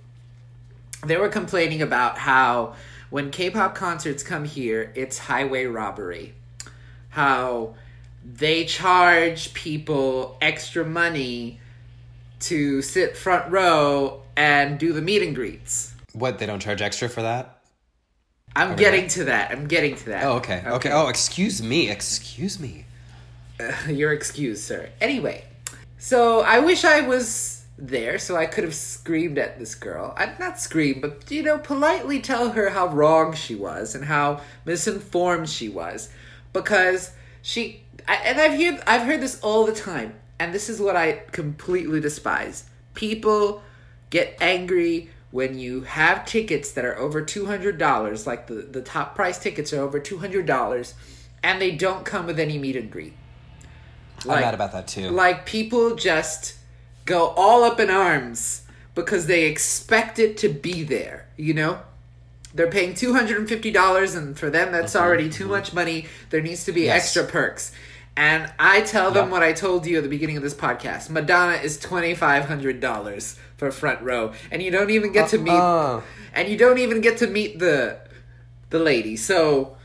[1.05, 2.75] they were complaining about how
[3.11, 6.35] when K-pop concerts come here, it's highway robbery.
[7.11, 7.75] How
[8.25, 11.59] they charge people extra money
[12.41, 15.93] to sit front row and do the meet and greets.
[16.13, 17.60] What, they don't charge extra for that?
[18.57, 19.53] I'm getting to that.
[19.53, 20.25] I'm getting to that.
[20.25, 20.63] Oh, okay.
[20.67, 20.91] Okay.
[20.91, 21.89] Oh, excuse me.
[21.89, 22.85] Excuse me.
[23.89, 24.89] You're excused, sir.
[25.01, 25.45] Anyway,
[25.99, 30.15] so I wish I was there so I could have screamed at this girl.
[30.17, 34.41] I'd not scream, but you know, politely tell her how wrong she was and how
[34.65, 36.11] misinformed she was,
[36.53, 37.85] because she.
[38.09, 41.23] I, and I've heard I've heard this all the time, and this is what I
[41.33, 42.65] completely despise.
[42.95, 43.63] People
[44.11, 48.83] get angry when you have tickets that are over two hundred dollars, like the the
[48.83, 50.95] top price tickets are over two hundred dollars,
[51.43, 53.15] and they don't come with any meet and greet.
[54.29, 55.09] I'm mad about that too.
[55.11, 56.55] Like people just
[57.07, 58.63] go all up in arms
[58.95, 61.81] because they expect it to be there, you know?
[62.53, 66.07] They're paying $250 and for them that's already too much money.
[66.31, 66.87] There needs to be Mm-hmm.
[66.89, 67.05] Yes.
[67.05, 67.73] extra perks.
[68.17, 71.09] And I tell them what I told you at the beginning of this podcast.
[71.11, 76.03] Madonna is $2500 for front row and you don't even get to meet Uh-uh.
[76.35, 77.99] and you don't even get to meet the
[78.71, 79.17] the lady.
[79.17, 79.77] So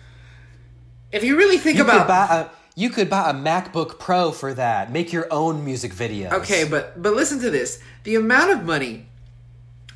[1.11, 4.32] if you really think you about could buy a you could buy a MacBook Pro
[4.32, 4.91] for that.
[4.91, 6.34] Make your own music videos.
[6.34, 7.82] Okay, but but listen to this.
[8.03, 9.05] The amount of money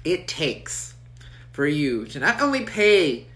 [0.05, 0.93] it takes
[1.51, 3.27] for you to not only pay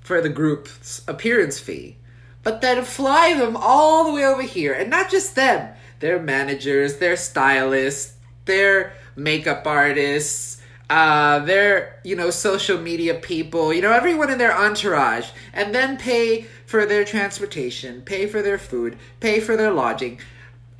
[0.00, 1.96] for the group's appearance fee,
[2.42, 4.72] but then fly them all the way over here.
[4.72, 5.74] And not just them.
[6.00, 8.14] Their managers, their stylists,
[8.46, 14.56] their makeup artists, uh, their, you know, social media people, you know, everyone in their
[14.56, 15.28] entourage.
[15.52, 20.18] And then pay for their transportation, pay for their food, pay for their lodging.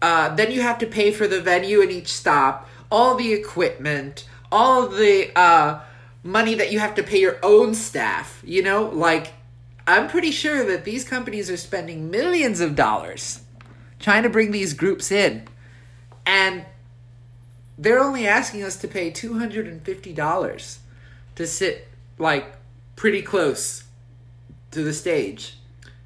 [0.03, 4.27] Uh, then you have to pay for the venue in each stop, all the equipment,
[4.51, 5.81] all the uh,
[6.23, 8.43] money that you have to pay your own staff.
[8.45, 9.35] You know, like
[9.91, 13.41] I'm pretty sure that these companies are spending millions of dollars
[13.99, 15.49] trying to bring these groups in,
[16.25, 16.65] and
[17.77, 20.79] they're only asking us to pay two hundred and fifty dollars
[21.35, 21.89] to sit
[22.19, 22.55] like
[22.95, 23.85] pretty close
[24.71, 25.57] to the stage.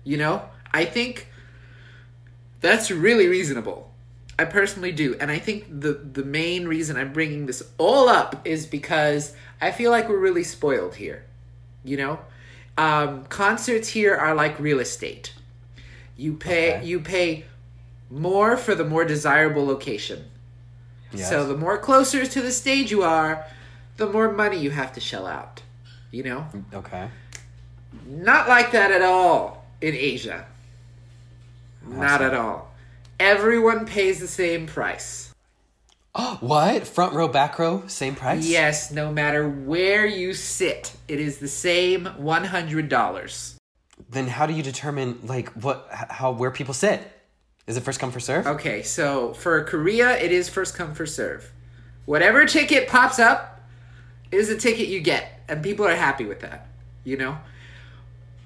[0.03, 1.29] You know, I think
[2.61, 3.91] that's really reasonable.
[4.39, 8.47] I personally do, and I think the the main reason I'm bringing this all up
[8.47, 11.25] is because I feel like we're really spoiled here.
[11.85, 12.19] You know,
[12.77, 15.33] um, concerts here are like real estate.
[16.17, 16.87] You pay Okay.
[16.87, 17.45] you pay
[18.11, 20.25] more for the more desirable location.
[21.13, 21.29] Yes.
[21.29, 23.45] So the more closer to the stage you are,
[23.97, 25.63] the more money you have to shell out.
[26.11, 27.09] You know, Okay.
[28.07, 30.47] not like that at all in Asia.
[31.87, 32.73] Not at all.
[33.21, 35.24] Everyone pays the same price.
[36.41, 36.87] What?
[36.87, 38.47] Front row, back row, same price?
[38.47, 43.57] Yes, no matter where you sit, it is the same $100.
[44.11, 47.01] Then how do you determine like what how where people sit?
[47.67, 48.47] Is it first come first serve?
[48.47, 51.51] Okay, so for Korea, it is first come, first serve.
[52.05, 53.63] Whatever ticket pops up
[54.31, 56.67] is a ticket you get, and people are happy with that,
[57.05, 57.39] you know?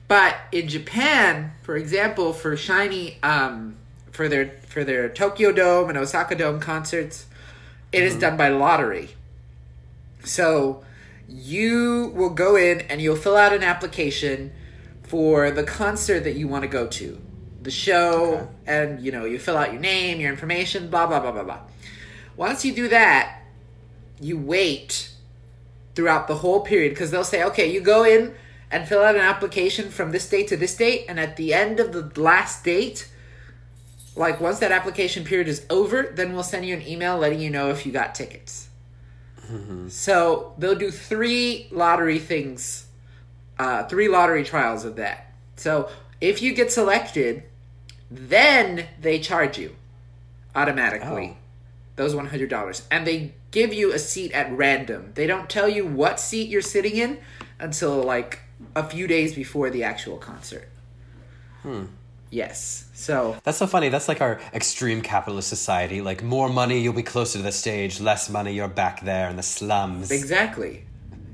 [0.06, 3.76] But in Japan, for example, for SHINee, um,
[4.12, 7.26] for their for their Tokyo Dome and Osaka Dome concerts,
[7.93, 8.20] it is mm-hmm.
[8.20, 9.11] done by lottery.
[10.24, 10.84] So
[11.28, 14.53] you will go in and you'll fill out an application
[15.03, 17.20] for the concert that you want to go to,
[17.62, 21.32] the show, and you know you fill out your name, your information, blah blah blah
[21.32, 21.61] blah blah.
[22.36, 23.43] Once you do that,
[24.20, 25.11] you wait
[25.95, 28.34] throughout the whole period because they'll say, okay, you go in
[28.70, 31.80] and fill out an application from this date to this date, and at the end
[31.80, 33.09] of the last date,
[34.18, 37.48] like once that application period is over, then we'll send you an email letting you
[37.48, 38.68] know if you got tickets.
[39.88, 42.86] So they'll do three lottery things,
[43.58, 45.32] uh, three lottery trials of that.
[45.56, 45.88] So
[46.20, 47.44] if you get selected,
[48.10, 49.74] then they charge you
[50.54, 51.36] automatically Oh.
[51.96, 55.12] those one hundred dollars, and they give you a seat at random.
[55.14, 57.18] They don't tell you what seat you're sitting in
[57.58, 58.40] until like
[58.76, 60.68] a few days before the actual concert.
[61.62, 61.84] Hmm.
[62.31, 62.85] Yes.
[62.95, 63.89] So That's so funny.
[63.89, 66.01] That's like our extreme capitalist society.
[66.03, 68.01] Like more money, you'll be closer to the stage.
[68.01, 70.11] Less money, you're back there in the slums.
[70.11, 70.85] Exactly.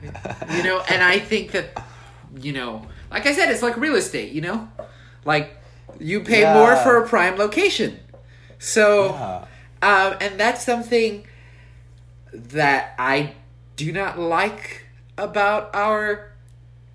[0.02, 1.82] you know, and I think that,
[2.40, 4.68] you know, like I said, it's like real estate, you know?
[5.24, 5.56] Like,
[5.98, 6.54] you pay Yeah.
[6.54, 7.98] more for a prime location.
[8.58, 9.46] So, Yeah.
[9.82, 11.26] um, and that's something
[12.32, 13.32] that I
[13.76, 14.86] do not like
[15.16, 16.32] about our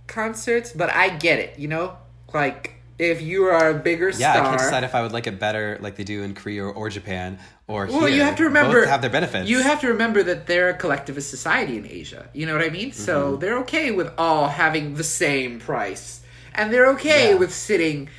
[0.07, 1.97] concerts, but I get it, you know?
[2.33, 4.35] Like, if you are a bigger Yeah, star.
[4.35, 6.65] Yeah, I can't decide if I would like it better, like they do in Korea
[6.65, 8.09] or, or Japan, or Well, here.
[8.09, 9.49] you have to remember Both have their benefits.
[9.49, 12.29] You have to remember that they're a collectivist society in Asia.
[12.33, 12.91] You know what I mean?
[12.91, 13.39] So Mm-hmm.
[13.39, 16.21] they're okay with all having the same price,
[16.53, 17.39] and they're okay Yeah.
[17.39, 18.09] with sitting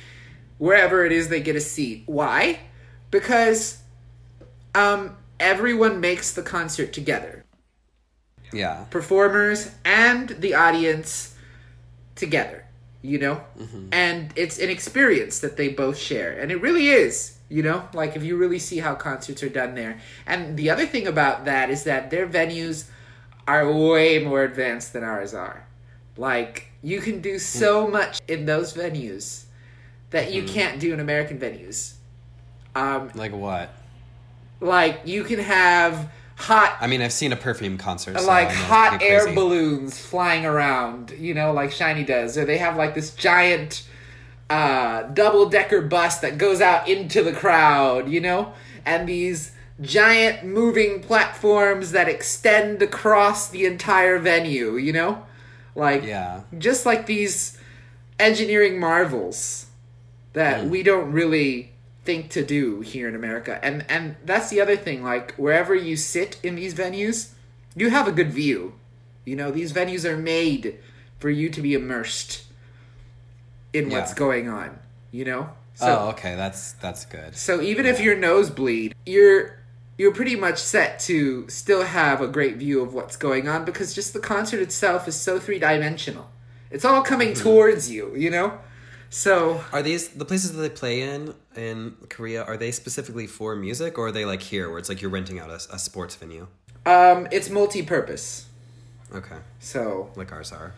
[0.57, 2.03] wherever it is they get a seat.
[2.07, 2.59] Why?
[3.11, 3.79] Because
[4.75, 7.45] um, everyone makes the concert together,
[8.51, 11.35] yeah, performers and the audience
[12.15, 12.65] together.
[13.01, 13.87] You know, mm-hmm.
[13.91, 17.37] and it's an experience that they both share, and it really is.
[17.49, 19.99] You know, like if you really see how concerts are done there.
[20.25, 22.85] And the other thing about that is that their venues
[23.45, 25.67] are way more advanced than ours are.
[26.15, 27.91] Like you can do so hmm.
[27.91, 29.45] much in those venues
[30.11, 30.53] that you mm-hmm.
[30.53, 31.95] can't do in American venues.
[32.73, 33.73] Um, like what?
[34.61, 36.09] like you can have
[36.41, 39.35] hot I mean, I've seen a perfume concert, like hot air crazy.
[39.35, 42.37] balloons flying around, you know, like SHINee does.
[42.37, 43.83] Or they have like this giant
[44.49, 48.53] uh, double decker bus that goes out into the crowd, you know?
[48.85, 55.23] And these giant moving platforms that extend across the entire venue, you know?
[55.75, 56.41] Like, Yeah.
[56.57, 57.57] just like these
[58.19, 59.67] engineering marvels
[60.33, 60.69] that Hmm.
[60.69, 61.70] we don't really
[62.03, 63.59] think to do here in America.
[63.63, 67.31] And and that's the other thing like wherever you sit in these venues,
[67.75, 68.73] you have a good view.
[69.25, 70.79] You know, these venues are made
[71.19, 72.43] for you to be immersed
[73.73, 74.79] in what's going on,
[75.11, 75.49] you know?
[75.75, 77.35] So oh, okay, that's that's good.
[77.35, 79.59] so even if you're nosebleed, you're
[79.97, 83.93] you're pretty much set to still have a great view of what's going on because
[83.93, 86.29] just the concert itself is so three dimensional.
[86.71, 87.43] It's all coming Mm-hmm.
[87.43, 88.59] towards you, you know?
[89.13, 92.43] So Are these the places that they play in in Korea?
[92.43, 95.37] Are they specifically for music, or are they like here, where it's like you're renting
[95.37, 96.47] out a, a sports venue?
[96.85, 98.45] um it's multi-purpose.
[99.13, 100.73] Okay, So like ours are.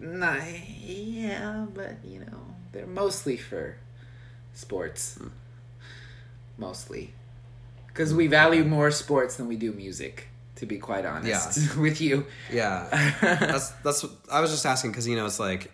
[0.00, 0.36] nah,
[0.84, 2.40] yeah, but you know,
[2.72, 3.76] they're mostly for
[4.52, 5.14] sports.
[5.14, 5.28] Hmm.
[6.58, 7.14] Mostly.
[7.94, 12.26] Cuz we value more sports than we do music, to be quite honest with you.
[12.52, 12.88] Yeah,
[13.22, 14.02] that's that's.
[14.02, 15.70] What, I was just asking because you know it's like,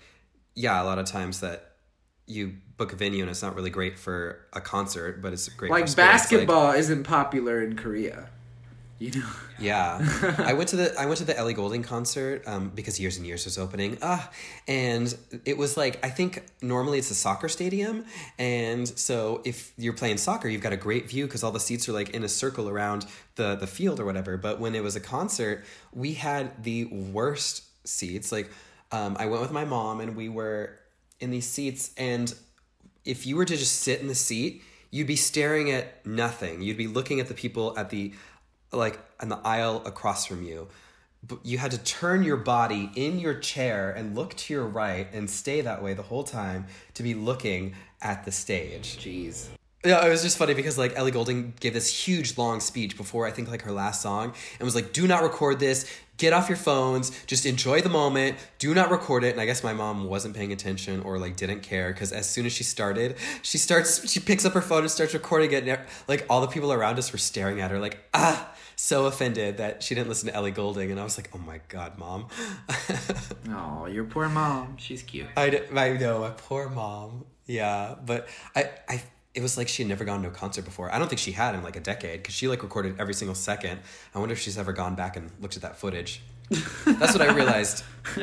[0.54, 1.72] yeah, a lot of times that
[2.26, 5.70] you book a venue and it's not really great for a concert, but it's great
[5.70, 8.28] like basketball isn't popular in Korea.
[8.98, 9.28] You know.
[9.58, 13.16] yeah, I went to the I went to the Ellie Goulding concert um, because Years
[13.16, 13.98] and Years was opening.
[14.00, 14.30] Ah,
[14.68, 15.12] and
[15.44, 18.04] it was like I think normally it's a soccer stadium,
[18.38, 21.88] and so if you're playing soccer, you've got a great view because all the seats
[21.88, 24.36] are like in a circle around the the field or whatever.
[24.36, 28.30] But when it was a concert, we had the worst seats.
[28.30, 28.50] Like
[28.92, 30.78] um, I went with my mom, and we were
[31.20, 32.32] in these seats, and
[33.04, 36.62] if you were to just sit in the seat, you'd be staring at nothing.
[36.62, 38.12] You'd be looking at the people at the
[38.72, 40.68] like in the aisle across from you.
[41.26, 45.06] But you had to turn your body in your chair and look to your right
[45.12, 48.98] and stay that way the whole time to be looking at the stage.
[48.98, 49.48] Jeez.
[49.84, 53.26] Yeah, it was just funny because like Ellie Goulding gave this huge long speech before
[53.26, 55.92] I think like her last song and was like, "Do not record this.
[56.18, 57.10] Get off your phones.
[57.26, 58.36] Just enjoy the moment.
[58.60, 61.60] Do not record it." And I guess my mom wasn't paying attention or like didn't
[61.64, 64.90] care because as soon as she started, she starts she picks up her phone and
[64.90, 65.66] starts recording it.
[65.66, 69.56] And like all the people around us were staring at her like, ah, so offended
[69.56, 70.92] that she didn't listen to Ellie Goulding.
[70.92, 72.28] And I was like, "Oh my god, mom."
[73.50, 74.76] Oh, your poor mom.
[74.78, 75.26] She's cute.
[75.36, 77.24] I, d- I know my poor mom.
[77.46, 79.02] Yeah, but I, I
[79.34, 80.92] it was like she had never gone to a concert before.
[80.92, 83.34] I don't think she had in like a decade because she like recorded every single
[83.34, 83.80] second.
[84.14, 86.22] I wonder if she's ever gone back and looked at that footage.
[86.84, 87.84] That's what I realized.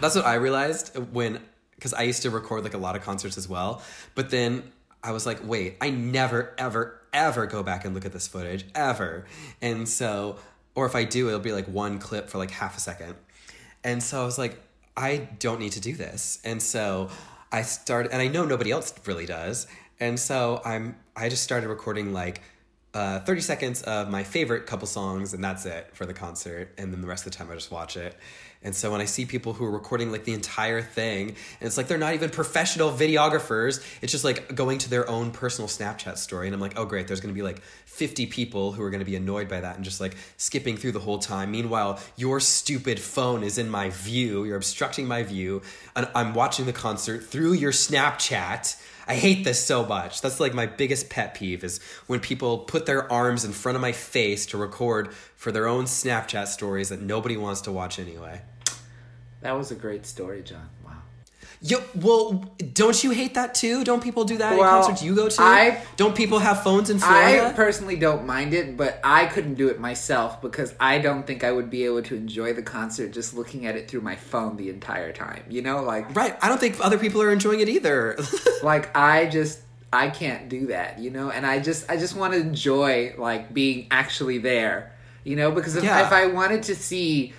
[0.00, 1.40] That's what I realized when
[1.74, 3.82] because I used to record like a lot of concerts as well.
[4.14, 4.72] But then
[5.02, 8.64] I was like, wait, I never ever ever go back and look at this footage
[8.74, 9.26] ever.
[9.60, 10.36] And so,
[10.74, 13.16] or if I do, it'll be like one clip for like half a second.
[13.84, 14.58] And so I was like,
[14.96, 16.38] I don't need to do this.
[16.44, 17.10] And so
[17.50, 19.66] I started, and I know nobody else really does.
[20.00, 22.42] And so I'm, I just started recording like
[22.94, 26.74] uh, 30 seconds of my favorite couple songs, and that's it for the concert.
[26.76, 28.16] And then the rest of the time I just watch it.
[28.64, 31.76] And so when I see people who are recording like the entire thing, and it's
[31.76, 36.16] like they're not even professional videographers, it's just like going to their own personal Snapchat
[36.16, 36.46] story.
[36.46, 39.16] And I'm like, oh, great, there's gonna be like 50 people who are gonna be
[39.16, 41.50] annoyed by that and just like skipping through the whole time.
[41.50, 45.62] Meanwhile, your stupid phone is in my view, you're obstructing my view,
[45.96, 48.80] and I'm watching the concert through your Snapchat.
[49.06, 50.20] I hate this so much.
[50.20, 53.82] That's like my biggest pet peeve is when people put their arms in front of
[53.82, 58.42] my face to record for their own Snapchat stories that nobody wants to watch anyway.
[59.40, 60.68] That was a great story, John.
[61.64, 63.84] Yo, well, don't you hate that too?
[63.84, 65.40] Don't people do that Well, at concerts you go to?
[65.40, 67.14] I- don't people have phones in front.
[67.14, 71.44] I personally don't mind it, but I couldn't do it myself because I don't think
[71.44, 74.56] I would be able to enjoy the concert just looking at it through my phone
[74.56, 75.44] the entire time.
[75.48, 76.36] You know, like right.
[76.42, 78.18] I don't think other people are enjoying it either.
[78.64, 79.60] like I just
[79.92, 83.54] I can't do that, you know, and I just I just want to enjoy like
[83.54, 84.92] being actually there,
[85.22, 86.04] you know, because if, Yeah.
[86.06, 87.34] if I wanted to see,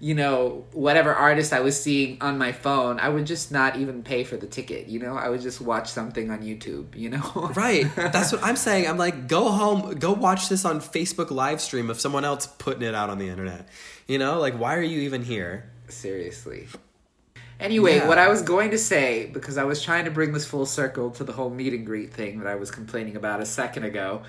[0.00, 4.02] you know, whatever artist I was seeing on my phone, I would just not even
[4.04, 7.50] pay for the ticket, you know, I would just watch something on YouTube, you know,
[7.56, 7.86] right.
[7.96, 8.86] That's what I'm saying.
[8.86, 12.82] I'm like, go home, go watch this on Facebook live stream of someone else putting
[12.82, 13.68] it out on the internet.
[14.06, 15.68] You know, like why are you even here?
[15.88, 16.68] Seriously.
[17.58, 18.06] Anyway, Yeah.
[18.06, 21.10] what I was going to say, because I was trying to bring this full circle
[21.10, 24.22] to the whole meet and greet thing that I was complaining about a second ago.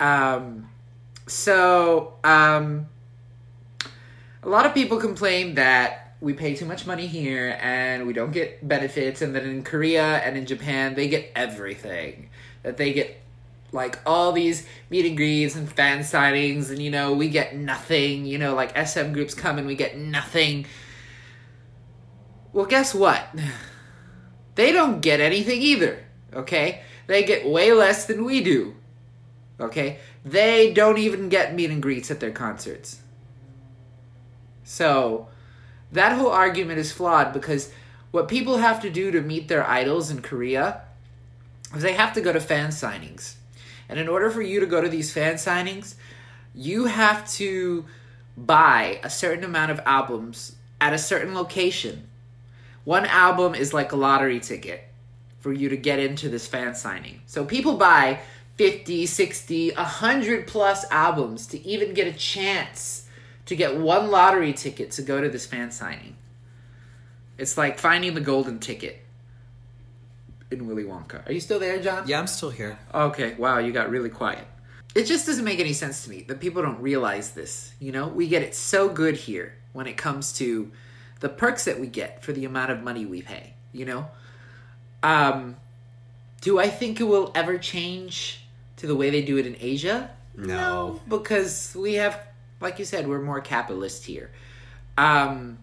[0.00, 0.70] Um,
[1.26, 2.86] so, um,
[4.44, 8.32] a lot of people complain that we pay too much money here and we don't
[8.32, 12.30] get benefits, and that in Korea and in Japan, they get everything.
[12.62, 13.20] That they get
[13.72, 18.26] like all these meet and greets and fan sightings, and you know, we get nothing.
[18.26, 20.66] You know, like SM groups come and we get nothing.
[22.52, 23.26] Well, guess what?
[24.56, 26.84] They don't get anything either, okay?
[27.08, 28.76] They get way less than we do,
[29.58, 29.98] okay?
[30.24, 33.00] They don't even get meet and greets at their concerts.
[34.64, 35.28] So,
[35.92, 37.72] that whole argument is flawed because
[38.10, 40.82] what people have to do to meet their idols in Korea
[41.74, 43.34] is they have to go to fan signings.
[43.88, 45.94] And in order for you to go to these fan signings,
[46.54, 47.84] you have to
[48.36, 52.08] buy a certain amount of albums at a certain location.
[52.84, 54.84] One album is like a lottery ticket
[55.40, 57.20] for you to get into this fan signing.
[57.26, 58.20] So people buy
[58.56, 63.03] 50, 60, 100 plus albums to even get a chance
[63.46, 66.16] to get one lottery ticket to go to this fan signing.
[67.36, 69.04] It's like finding the golden ticket
[70.50, 71.26] in Willy Wonka.
[71.28, 72.06] Are you still there, John?
[72.06, 72.78] Yeah, I'm still here.
[72.94, 74.46] Okay, wow, you got really quiet.
[74.94, 77.72] It just doesn't make any sense to me that people don't realize this.
[77.80, 80.70] You know, we get it so good here when it comes to
[81.20, 84.08] the perks that we get for the amount of money we pay, you know?
[85.02, 85.56] Um
[86.40, 88.44] do I think it will ever change
[88.76, 90.10] to the way they do it in Asia?
[90.36, 91.00] No.
[91.08, 92.20] because we have
[92.64, 94.30] like you said, we're more capitalist here.
[94.98, 95.58] Um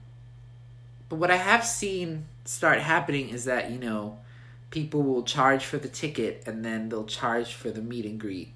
[1.10, 4.20] but what I have seen start happening is that, you know,
[4.70, 8.54] people will charge for the ticket and then they'll charge for the meet and greet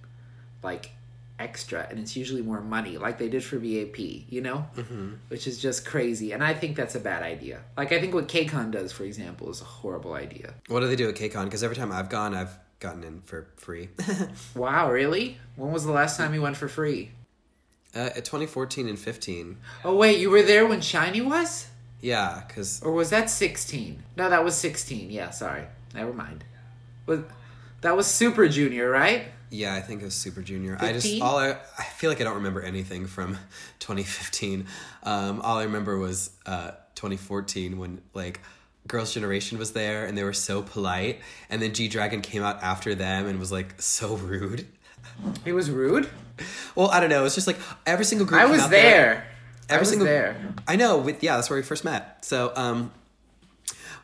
[0.63, 0.91] like
[1.37, 5.13] extra and it's usually more money like they did for vap you know mm-hmm.
[5.27, 8.29] which is just crazy and i think that's a bad idea like i think what
[8.29, 11.43] kcon does for example is a horrible idea What do they do at KCON?
[11.43, 13.89] Because every time I've gone, I've gotten in for free.
[14.55, 17.11] wow really when was the last time you went for free
[17.95, 19.57] uh, 2014 and 15.
[19.85, 21.67] oh wait you were there when SHINee was
[22.01, 26.43] Yeah, because or was that 16 no that was 16 yeah sorry never mind
[27.05, 27.21] was
[27.81, 30.77] that was super junior right yeah, I think it was Super Junior.
[30.79, 33.37] I just all I, I feel like I don't remember anything from
[33.79, 34.65] 2015.
[35.03, 38.41] Um, all I remember was uh, 2014 when like
[38.87, 42.61] Girls' Generation was there and they were so polite, and then G Dragon came out
[42.63, 44.67] after them and was like so rude.
[45.43, 46.09] He was rude
[46.75, 47.23] Well, I don't know.
[47.25, 48.41] It's just like every single group.
[48.41, 49.25] i was there
[49.69, 50.35] i Every was single there
[50.67, 50.97] I know.
[50.97, 52.23] With yeah, that's where we first met.
[52.25, 52.91] So, um,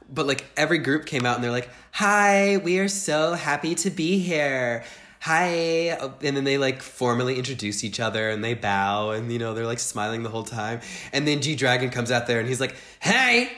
[0.10, 3.90] but like every group came out and they're like, "Hi, we are so happy to
[3.90, 4.84] be here."
[5.22, 9.54] Hi, and then they like formally introduce each other and they bow and you know
[9.54, 10.80] they're like smiling the whole time.
[11.14, 13.52] And then G Dragon comes out there and he's like, "Hey,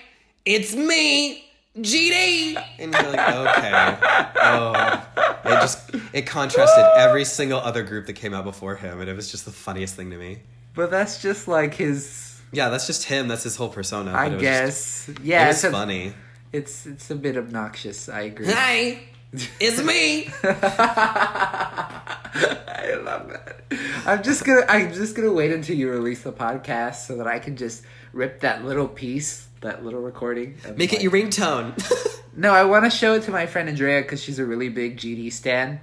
[0.46, 1.46] it's me,
[1.78, 3.98] GD," and you're like, "Okay."
[4.46, 5.04] Oh,
[5.46, 5.80] it just
[6.14, 9.46] it contrasted every single other group that came out before him, and it was just
[9.46, 10.40] the funniest thing to me.
[10.76, 13.28] but that's just like his Yeah, that's just him.
[13.28, 14.14] That's his whole persona.
[14.14, 15.16] I but it was just- guess.
[15.24, 16.14] yeah, it's funny.
[16.52, 18.10] It's it's a bit obnoxious.
[18.10, 18.52] I agree.
[18.52, 19.00] Hi,
[19.60, 20.30] it's me.
[20.44, 22.00] I
[23.04, 23.62] love that.
[24.06, 27.40] I'm just gonna I'm just gonna wait until you release the podcast so that I
[27.40, 30.56] can just rip that little piece, that little recording.
[30.66, 31.74] of, Make it like- your ringtone.
[32.36, 34.98] No, I want to show it to my friend Andrea because she's a really big
[34.98, 35.80] GD stan,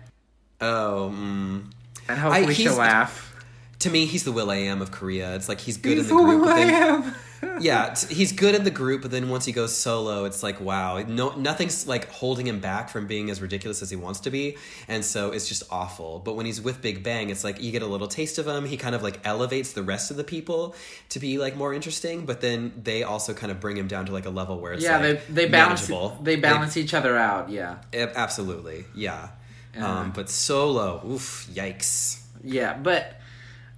[0.61, 1.63] oh, mm.
[2.09, 3.33] and hopefully I- she'll laugh.
[3.79, 5.37] to me, he's the will.i.am of Korea.
[5.37, 6.45] It's like he's good He's in the who group.
[6.47, 7.15] but I am.
[7.61, 10.61] Yeah, t- he's good in the group, but then once he goes solo, it's like
[10.61, 14.31] wow, no, nothing's like holding him back from being as ridiculous as he wants to
[14.31, 14.57] be,
[14.89, 16.19] and so it's just awful.
[16.19, 18.65] But when he's with Big Bang, it's like you get a little taste of him.
[18.65, 20.75] He kind of like elevates the rest of the people
[21.11, 24.13] to be like more interesting, but then they also kind of bring him down to
[24.13, 26.19] like a level where it's yeah, like, they they balance manageable.
[26.23, 27.49] they balance each other out.
[27.51, 29.29] Yeah, Ab- absolutely, yeah.
[29.75, 30.01] Yeah.
[30.01, 32.21] Um, but solo, oof, yikes.
[32.43, 33.21] yeah, but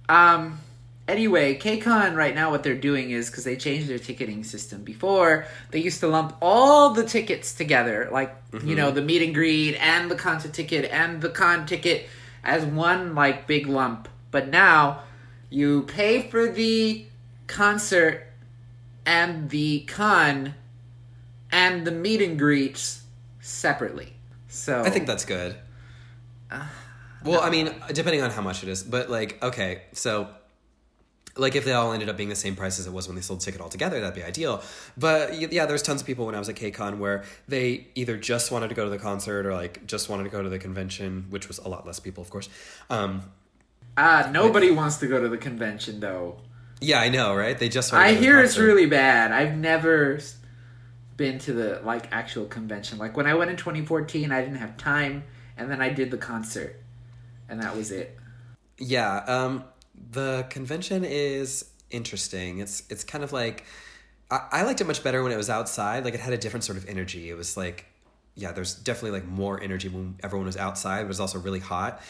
[0.09, 0.59] um,
[1.05, 4.83] Anyway, KCON right now what they're doing is because they changed their ticketing system.
[4.83, 8.33] Before they used to lump all the tickets together, like
[8.63, 8.95] you know mm-hmm.
[8.95, 12.07] the meet and greet and the concert ticket and the con ticket
[12.43, 14.07] as one like big lump.
[14.31, 15.03] But now
[15.49, 17.05] you pay for the
[17.47, 18.25] concert
[19.05, 20.55] and the con
[21.51, 23.03] and the meet and greets
[23.41, 24.13] separately.
[24.47, 25.55] So I think that's good.
[26.49, 26.65] Uh,
[27.25, 30.29] well, I mean, depending on how much it is, but like, okay, so
[31.35, 33.21] like if they all ended up being the same price as it was when they
[33.21, 34.61] sold the ticket all together, that'd be ideal.
[34.97, 38.51] But yeah, there's tons of people when I was at KCON where they either just
[38.51, 41.25] wanted to go to the concert or like just wanted to go to the convention,
[41.29, 42.49] which was a lot less people, of course.
[42.89, 43.31] Um,
[43.95, 46.37] Ah, nobody wants to go to the convention though.
[46.81, 47.57] yeah, I know, right?
[47.57, 47.93] They just.
[47.93, 49.31] I to go the hear it's really bad.
[49.31, 50.19] I've never
[51.15, 52.97] been to the like actual convention.
[52.97, 55.23] Like when I went in 2014, I didn't have time,
[55.57, 56.81] and then I did the concert,
[57.47, 58.17] and that was it.
[58.79, 59.63] Yeah, um,
[60.11, 62.59] the convention is interesting.
[62.59, 63.65] It's it's kind of like
[64.29, 66.05] I, I liked it much better when it was outside.
[66.05, 67.29] Like it had a different sort of energy.
[67.29, 67.85] It was like
[68.35, 71.01] yeah, there's definitely like more energy when everyone was outside.
[71.01, 72.01] It was also really hot.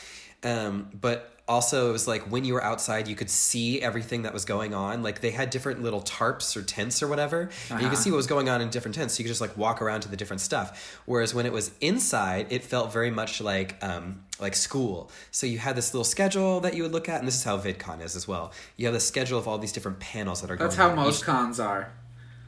[0.44, 4.34] Um, but also it was like when you were outside, you could see everything that
[4.34, 5.04] was going on.
[5.04, 8.18] Like they had different little tarps or tents or whatever, and you could see what
[8.18, 9.16] was going on in different tents.
[9.16, 11.02] So you could just like walk around to the different stuff.
[11.06, 15.12] Whereas when it was inside, it felt very much like um, like school.
[15.32, 17.58] So you had this little schedule that you would look at, and this is how
[17.58, 18.54] VidCon is as well.
[18.78, 21.04] You have the schedule of all these different panels that are That's going how on.
[21.06, 21.92] most Each- cons are.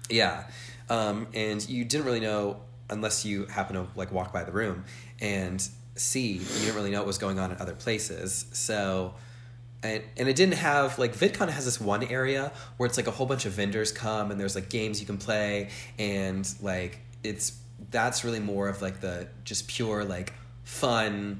[0.10, 0.46] yeah,
[0.90, 4.86] um, and you didn't really know unless you happen to like walk by the room
[5.20, 6.34] and see.
[6.34, 8.46] You didn't really know what was going on in other places.
[8.52, 9.16] So,
[9.84, 13.12] and and it didn't have like VidCon has this one area where it's like a
[13.12, 17.58] whole bunch of vendors come and there's like games you can play and like it's
[17.92, 20.34] that's really more of like the just pure like
[20.64, 21.40] fun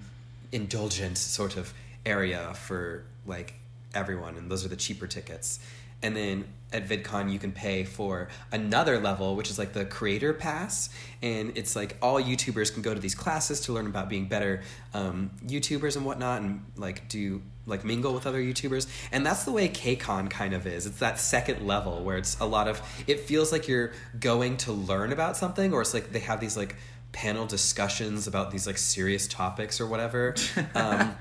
[0.52, 1.74] indulgent sort of
[2.06, 3.54] area for like
[3.94, 5.60] everyone and those are the cheaper tickets
[6.02, 10.34] and then at vidcon you can pay for another level which is like the creator
[10.34, 10.90] pass.
[11.22, 14.62] And it's like all youtubers can go to these classes to learn about being better
[14.94, 18.88] um, youtubers and whatnot and like do like mingle with other youtubers.
[19.12, 20.86] And that's the way kcon kind of is.
[20.86, 24.72] It's that second level where it's a lot of it feels like you're going to
[24.72, 26.76] learn about something or it's like they have these like
[27.12, 30.36] panel discussions about these like serious topics or whatever.
[30.76, 31.16] Um,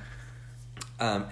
[0.99, 1.27] um,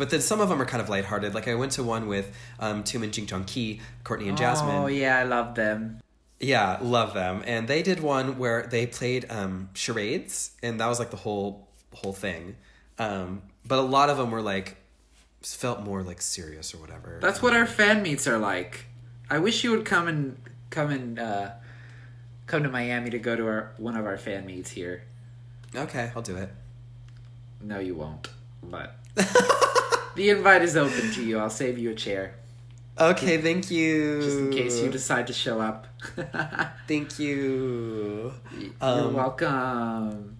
[0.00, 1.34] but then some of them are kind of lighthearted.
[1.34, 4.74] Like I went to one with um, Tum and Jing Jong Ki, Courtney and Jasmine.
[4.74, 6.00] Oh yeah, I love them.
[6.40, 7.42] Yeah, love them.
[7.46, 11.68] And they did one where they played um, charades, and that was like the whole
[11.94, 12.56] whole thing.
[12.98, 14.76] Um, but a lot of them were like
[15.42, 17.18] felt more like serious or whatever.
[17.20, 18.86] That's what our fan meets are like.
[19.28, 20.38] I wish you would come and
[20.70, 21.50] come and uh,
[22.46, 25.04] come to Miami to go to our one of our fan meets here.
[25.74, 26.10] okay.
[26.16, 26.50] I'll do it.
[27.62, 28.28] No, you won't.
[28.62, 28.96] But
[30.14, 31.38] the invite is open to you.
[31.38, 32.34] I'll save you a chair
[32.98, 34.20] Okay, thank you.
[34.20, 35.86] just in case you decide to show up.
[36.86, 38.34] Thank you.
[38.58, 40.36] You're Um, welcome.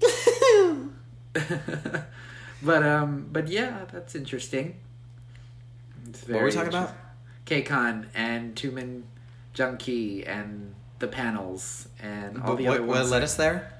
[2.62, 4.76] but um, but yeah, that's interesting.
[6.08, 6.92] It's What were we talking about?
[7.46, 9.02] KCON and Tumen
[9.54, 13.34] Junkie and the panels and all But the what, other what ones led that, us
[13.36, 13.72] there?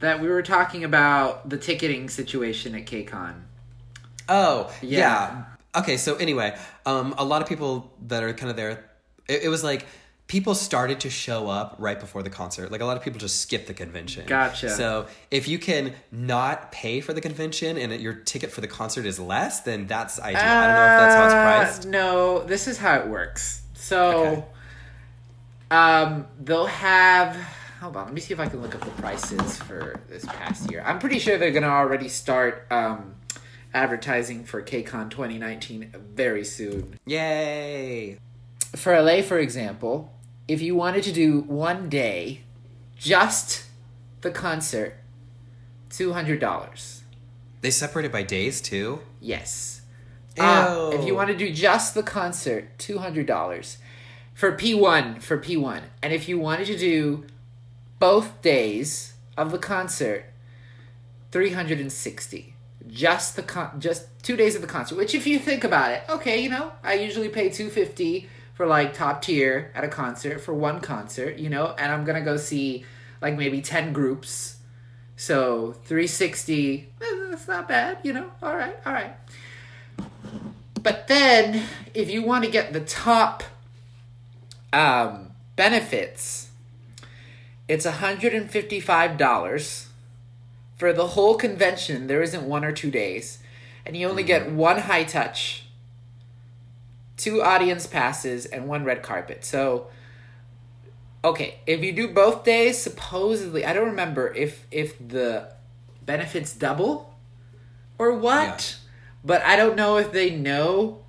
[0.00, 3.34] that we were talking about the ticketing situation at KCON.
[4.28, 4.98] Oh, Yeah.
[4.98, 5.44] yeah.
[5.76, 6.56] Okay, so anyway,
[6.86, 8.84] um, a lot of people that are kind of there,
[9.28, 9.86] it, it was like
[10.28, 12.70] people started to show up right before the concert.
[12.70, 14.24] Like a lot of people just skip the convention.
[14.26, 14.70] Gotcha.
[14.70, 19.04] So if you can not pay for the convention and your ticket for the concert
[19.04, 20.40] is less, then that's ideal.
[20.40, 21.86] I don't know if that's how it's Uh, priced.
[21.86, 23.62] No, this is how it works.
[23.74, 24.44] So, Okay.
[25.70, 27.36] um, they'll have.
[27.80, 30.70] Hold on, let me see if I can look up the prices for this past
[30.70, 30.82] year.
[30.86, 33.14] I'm pretty sure they're gonna already start um,
[33.74, 36.98] advertising for KCON 2019 very soon.
[37.04, 38.18] Yay!
[38.76, 40.12] For LA, for example,
[40.48, 42.42] if you wanted to do one day,
[42.96, 43.66] just
[44.20, 44.96] the concert,
[45.90, 47.02] two hundred dollars.
[47.60, 49.00] They separated by days too.
[49.20, 49.82] Yes.
[50.38, 53.78] Uh, if you want to do just the concert, two hundred dollars
[54.34, 57.24] for P one for P one, and if you wanted to do
[57.98, 60.26] both days of the concert,
[61.30, 62.53] three hundred and sixty.
[62.88, 64.96] Just the con- just two days of the concert.
[64.96, 68.66] Which, if you think about it, okay, you know, I usually pay two fifty for
[68.66, 72.36] like top tier at a concert for one concert, you know, and I'm gonna go
[72.36, 72.84] see
[73.20, 74.58] like maybe ten groups.
[75.16, 78.30] So 360, eh, that's not bad, you know.
[78.42, 79.14] All right, all right.
[80.82, 81.62] But then,
[81.94, 83.42] if you want to get the top
[84.72, 86.50] um, benefits,
[87.68, 89.83] it's $155
[90.76, 92.06] for the whole convention.
[92.06, 93.38] There isn't one or two days.
[93.86, 94.54] And you only get mm.
[94.54, 95.64] one high touch
[97.16, 99.44] two audience passes, and one red carpet.
[99.44, 99.88] So,
[101.22, 105.52] okay, if you do both days, supposedly, I don't remember if if the
[106.04, 107.14] benefits double
[107.98, 108.76] or what,
[109.24, 111.04] but I don't know if they know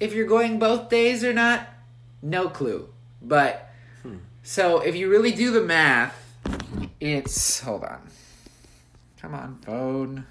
[0.00, 1.68] if you're going both days or not.
[2.22, 2.88] No clue.
[3.20, 3.70] But
[4.02, 4.16] hmm.
[4.42, 6.18] so if you really do the math,
[7.00, 8.03] it's hold on.
[9.24, 10.26] Come on, phone.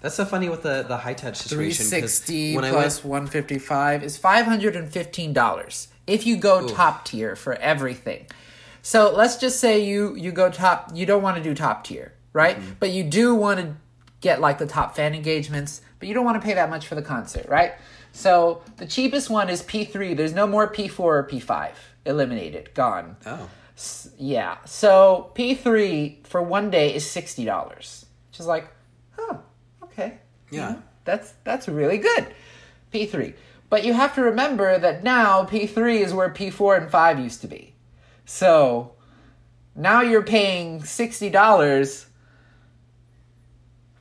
[0.00, 1.84] That's so funny with the the high touch situation.
[1.84, 7.54] 'cause 360 when I plus went, 155 is $515 if you go top tier for
[7.54, 8.26] everything.
[8.82, 12.12] So let's just say you you go top you don't want to do top tier,
[12.32, 12.58] right?
[12.58, 12.72] Mm-hmm.
[12.80, 13.76] But you do want to
[14.20, 16.96] get like the top fan engagements, but you don't want to pay that much for
[16.96, 17.74] the concert, right?
[18.10, 20.16] So the cheapest one is P3.
[20.16, 21.70] There's no more P4 or P5.
[22.04, 23.16] Eliminated, gone.
[23.26, 23.48] oh,
[24.16, 24.58] Yeah.
[24.64, 28.04] So P3 for one day is $60.
[28.30, 28.68] Which is like,
[29.18, 29.40] oh,
[29.84, 30.18] okay.
[30.50, 30.76] Yeah.
[31.04, 32.26] That's that's really good.
[32.92, 33.34] P3.
[33.70, 37.48] But you have to remember that now P3 is where P4 and 5 used to
[37.48, 37.74] be.
[38.24, 38.94] So
[39.74, 42.06] now you're paying $60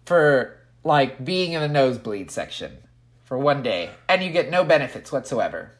[0.06, 2.78] for like being in the nosebleed section
[3.26, 5.77] for one day and you get no benefits whatsoever.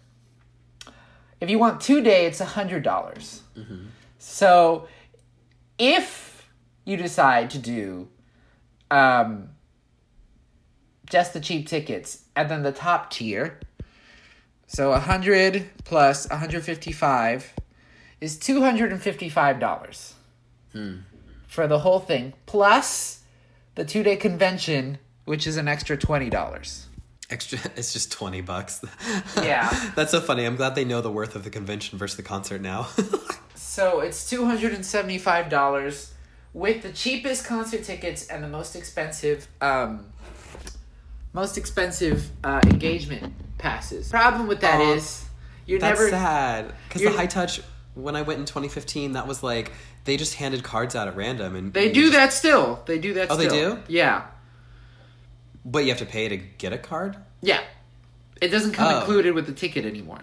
[1.40, 2.82] If you want 2 day it's a $100.
[2.84, 3.42] dollars.
[4.20, 4.88] So
[5.78, 6.48] if
[6.86, 8.08] you decide to do
[8.90, 9.50] um
[11.10, 13.60] just the cheap tickets and then the top tier
[14.68, 17.54] so a 100 plus 155
[18.20, 20.14] is $255
[21.48, 23.24] for the whole thing plus
[23.76, 26.87] the two-day convention which is an extra $20
[27.30, 27.60] extra.
[27.76, 28.84] It's just twenty bucks.
[29.38, 29.70] Yeah.
[29.96, 30.46] That's so funny.
[30.46, 32.88] I'm glad they know the worth of the convention versus the concert now.
[33.56, 36.12] So it's two hundred and seventy-five dollars
[36.54, 40.08] with the cheapest concert tickets and the most expensive, um,
[41.34, 44.10] most expensive uh, engagement passes.
[44.10, 45.26] Problem with that is
[45.68, 46.10] you're That's never.
[46.10, 47.62] sad because the high touch
[47.94, 49.72] when I went in 2015, that was like
[50.06, 52.82] they just handed cards out at random and They do just- that still.
[52.88, 53.30] They do that.
[53.30, 53.76] Oh, they still.
[53.76, 53.82] do?
[53.88, 54.26] Yeah,
[55.70, 57.18] But you have to pay to get a card.
[57.42, 57.62] yeah.
[58.40, 59.00] It doesn't come Oh.
[59.00, 60.22] included with the ticket anymore.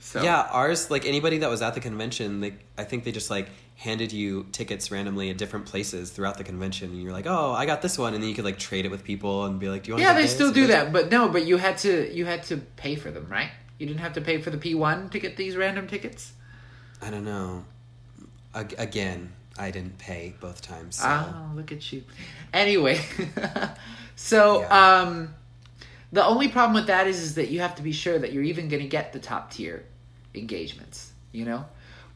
[0.00, 3.30] So Yeah, ours like anybody that was at the convention, they I think they just
[3.30, 7.52] like handed you tickets randomly at different places throughout the convention, and you're like, oh,
[7.52, 9.68] I got this one, and then you could like trade it with people and be
[9.68, 10.00] like, do you want?
[10.00, 10.14] To do that?
[10.18, 12.96] Yeah, they still do that, but no, but you had to you had to pay
[12.96, 13.50] for them, right?
[13.78, 16.32] You didn't have to pay for the P one to get these random tickets.
[17.02, 17.64] I don't know.
[18.54, 20.96] Ag- again, I didn't pay both times.
[20.96, 21.06] So.
[21.08, 22.04] Oh, look at you.
[22.54, 23.00] Anyway,
[24.16, 25.00] so Yeah.
[25.02, 25.34] um,
[26.12, 28.42] the only problem with that is is that you have to be sure that you're
[28.42, 29.84] even going to get the top tier
[30.34, 31.12] engagements.
[31.32, 31.64] You know,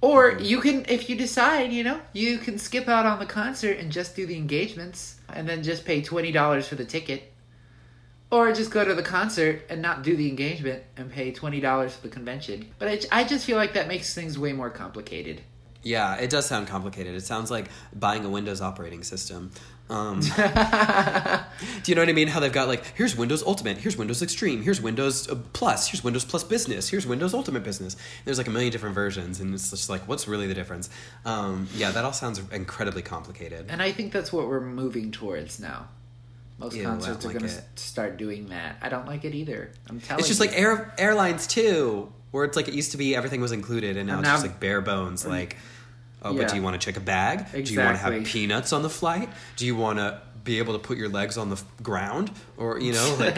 [0.02, 0.44] or Mm-hmm.
[0.44, 3.90] you can if you decide, you know, you can skip out on the concert and
[3.90, 7.32] just do the engagements, and then just pay twenty dollars for the ticket.
[8.28, 11.94] Or just go to the concert and not do the engagement and pay twenty dollars
[11.94, 12.66] for the convention.
[12.78, 15.42] But I, I just feel like that makes things way more complicated.
[15.82, 17.14] Yeah, it does sound complicated.
[17.14, 19.52] It sounds like buying a Windows operating system.
[19.88, 22.26] Um, do you know what I mean?
[22.28, 26.02] How they've got like, here's Windows Ultimate, here's Windows Extreme, here's Windows uh, Plus, here's
[26.02, 27.96] Windows Plus Business, here's Windows Ultimate Business.
[28.24, 30.90] There's like a million different versions, and it's just like, what's really the difference?
[31.24, 33.66] Um, yeah, that all sounds incredibly complicated.
[33.68, 35.88] And I think that's what we're moving towards now.
[36.58, 38.78] Most Ew, concerts are like going to start doing that.
[38.80, 39.70] I don't like it either.
[39.88, 40.20] I'm telling you.
[40.20, 40.46] It's just you.
[40.46, 44.06] like air airlines too, where it's like it used to be everything was included, and
[44.06, 45.26] now And it's just like bare bones.
[45.26, 45.56] Like,
[46.22, 47.50] oh, but do you want to check a bag?
[47.52, 49.28] Do you want to have peanuts on the flight?
[49.56, 52.78] Do you want to be able to put your legs on the f- ground, or
[52.80, 53.36] you know, like,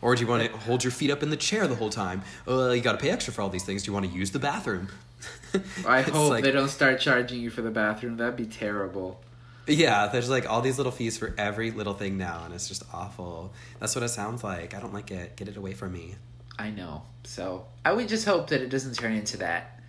[0.00, 2.22] or do you want to hold your feet up in the chair the whole time?
[2.48, 3.82] Uh, you got to pay extra for all these things.
[3.82, 4.88] Do you want to use the bathroom?
[5.86, 8.16] I hope like- they don't start charging you for the bathroom.
[8.16, 9.20] That'd be terrible.
[9.66, 12.82] Yeah, there's like all these little fees for every little thing now, and it's just
[12.92, 13.52] awful.
[13.78, 14.74] That's what it sounds like.
[14.74, 15.36] I don't like it.
[15.36, 16.16] Get it away from me.
[16.62, 17.02] I know.
[17.24, 19.80] So I would just hope that it doesn't turn into that.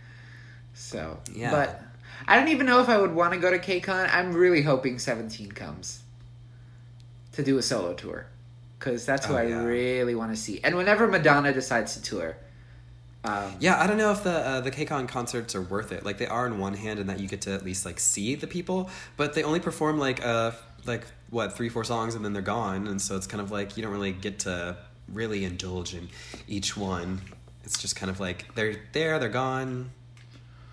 [0.74, 1.52] So Yeah.
[1.52, 1.82] but
[2.28, 4.10] I don't even know if I would want to go to KCON.
[4.14, 6.02] I'm really hoping 17 comes
[7.34, 8.28] to do a solo tour
[8.80, 9.64] because that's who Oh, I yeah.
[9.64, 10.60] really want to see.
[10.64, 12.38] And whenever Madonna decides to tour,
[13.24, 16.04] um, Yeah, I don't know if the uh, the KCON concerts are worth it.
[16.06, 18.36] Like they are on one hand, in that you get to at least like see
[18.36, 20.52] the people, but they only perform like uh
[20.86, 23.78] like what three four songs and then they're gone, and so it's kind of like
[23.78, 24.76] you don't really get to
[25.08, 26.10] really indulge in
[26.48, 27.22] each one.
[27.64, 29.92] It's just kind of like they're there, they're gone.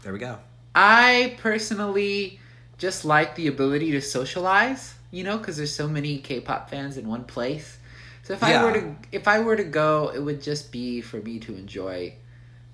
[0.02, 0.38] There we go.
[0.74, 2.40] I personally
[2.78, 7.06] just like the ability to socialize, you know, because there's so many K-pop fans in
[7.06, 7.78] one place.
[8.22, 11.18] So if I were to if I were to go, it would just be for
[11.18, 12.14] me to enjoy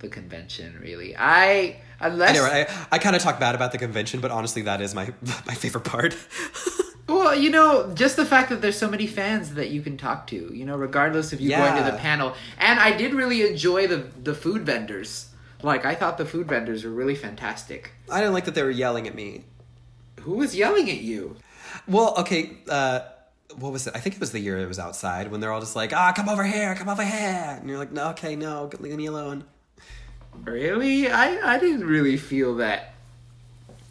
[0.00, 0.78] the convention.
[0.80, 4.62] Really, I unless Anyway, I, I kind of talk bad about the convention, but honestly,
[4.62, 5.12] that is my
[5.46, 6.14] my favorite part.
[7.08, 10.26] Well, you know, just the fact that there's so many fans that you can talk
[10.28, 11.90] to, you know, regardless of you go into Yeah.
[11.90, 12.34] the panel.
[12.58, 15.28] And I did really enjoy the the food vendors.
[15.62, 17.92] Like I thought the food vendors were really fantastic.
[18.10, 19.44] I didn't like that they were yelling at me.
[20.20, 21.36] Who was yelling at you?
[21.86, 23.00] Well, okay, uh,
[23.56, 23.94] what was it?
[23.94, 26.12] I think it was the year it was outside when they're all just like, ah,
[26.12, 27.56] come over here, come over here.
[27.60, 29.44] And you're like, no, okay, no, leave me alone.
[30.44, 31.08] Really?
[31.10, 32.94] I I didn't really feel that.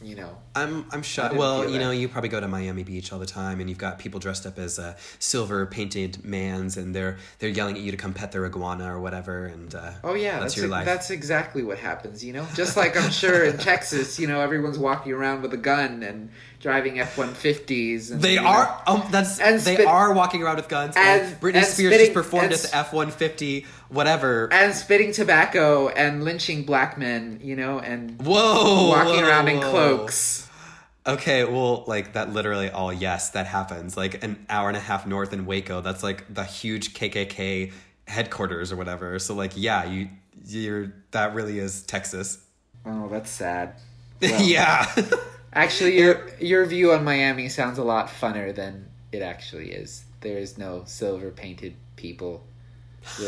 [0.06, 0.38] You know.
[0.54, 3.60] I'm I'm I Well, you know, you probably go to Miami Beach all the time,
[3.60, 7.76] and you've got people dressed up as uh, silver painted mans, and they're they're yelling
[7.76, 9.48] at you to come pet their iguana or whatever.
[9.48, 10.86] And uh, Oh yeah, that's, that's your ex- life.
[10.86, 12.24] that's exactly what happens.
[12.24, 15.58] You know, just like I'm sure in Texas, you know, everyone's walking around with a
[15.58, 16.30] gun and
[16.62, 18.10] driving F one fifties.
[18.10, 18.82] They are.
[18.88, 19.40] Oh, that's.
[19.40, 20.96] And they spit- are walking around with guns.
[20.96, 24.52] And, and- Britney and Spears spitting- just performed at the F one fifty whatever.
[24.52, 27.40] and spitting tobacco and lynching black men.
[27.44, 28.90] You know, and whoa!
[28.90, 30.50] walking whoa, around in cloaks.
[31.08, 33.96] Okay, well, like that literally all yes, that happens.
[33.96, 37.72] Like an hour and a half north in Waco, that's like the huge KKK
[38.08, 39.20] headquarters or whatever.
[39.20, 40.10] So like, yeah, you
[40.48, 42.44] you're that really is Texas.
[42.86, 43.76] Oh, that's sad.
[44.22, 44.90] Well, yeah.
[45.52, 50.06] Actually, your your view on Miami sounds a lot funner than it actually is.
[50.22, 52.46] There is no silver painted people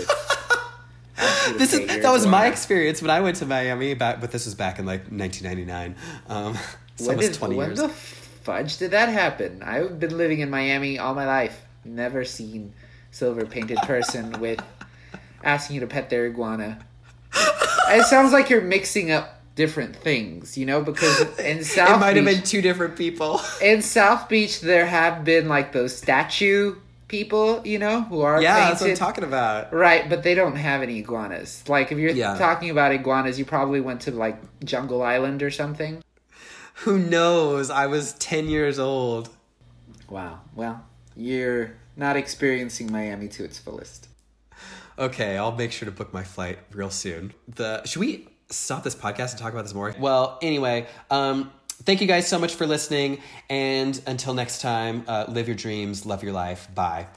[1.57, 4.55] this is that was my experience when I went to Miami back but this was
[4.55, 5.95] back in like 1999.
[6.27, 6.57] Um
[6.97, 7.79] it's When did 20 when years.
[7.79, 9.61] the fudge did that happen?
[9.63, 11.61] I've been living in Miami all my life.
[11.85, 12.73] Never seen
[13.11, 14.61] silver painted person with
[15.43, 16.79] asking you to pet their iguana.
[17.89, 22.15] It sounds like you're mixing up different things, you know, because in South it might
[22.15, 23.41] have been two different people.
[23.61, 26.75] in South Beach there have been like those statue
[27.07, 29.73] people, you know, who are yeah, that's what I'm talking about.
[29.73, 31.63] Right, but they don't have any iguanas.
[31.67, 32.37] Like if you're Yeah.
[32.37, 36.03] talking about iguanas, you probably went to like Jungle Island or something.
[36.81, 37.69] Who knows?
[37.69, 39.29] I was 10 years old.
[40.09, 40.41] Wow.
[40.55, 40.85] Well,
[41.15, 44.07] you're not experiencing Miami to its fullest.
[44.99, 47.33] Okay, I'll make sure to book my flight real soon.
[47.47, 49.95] The should we stop this podcast and talk about this more?
[49.99, 51.51] Well, anyway, um,
[51.83, 56.05] thank you guys so much for listening, and until next time, uh, live your dreams,
[56.05, 56.67] love your life.
[56.73, 57.07] Bye.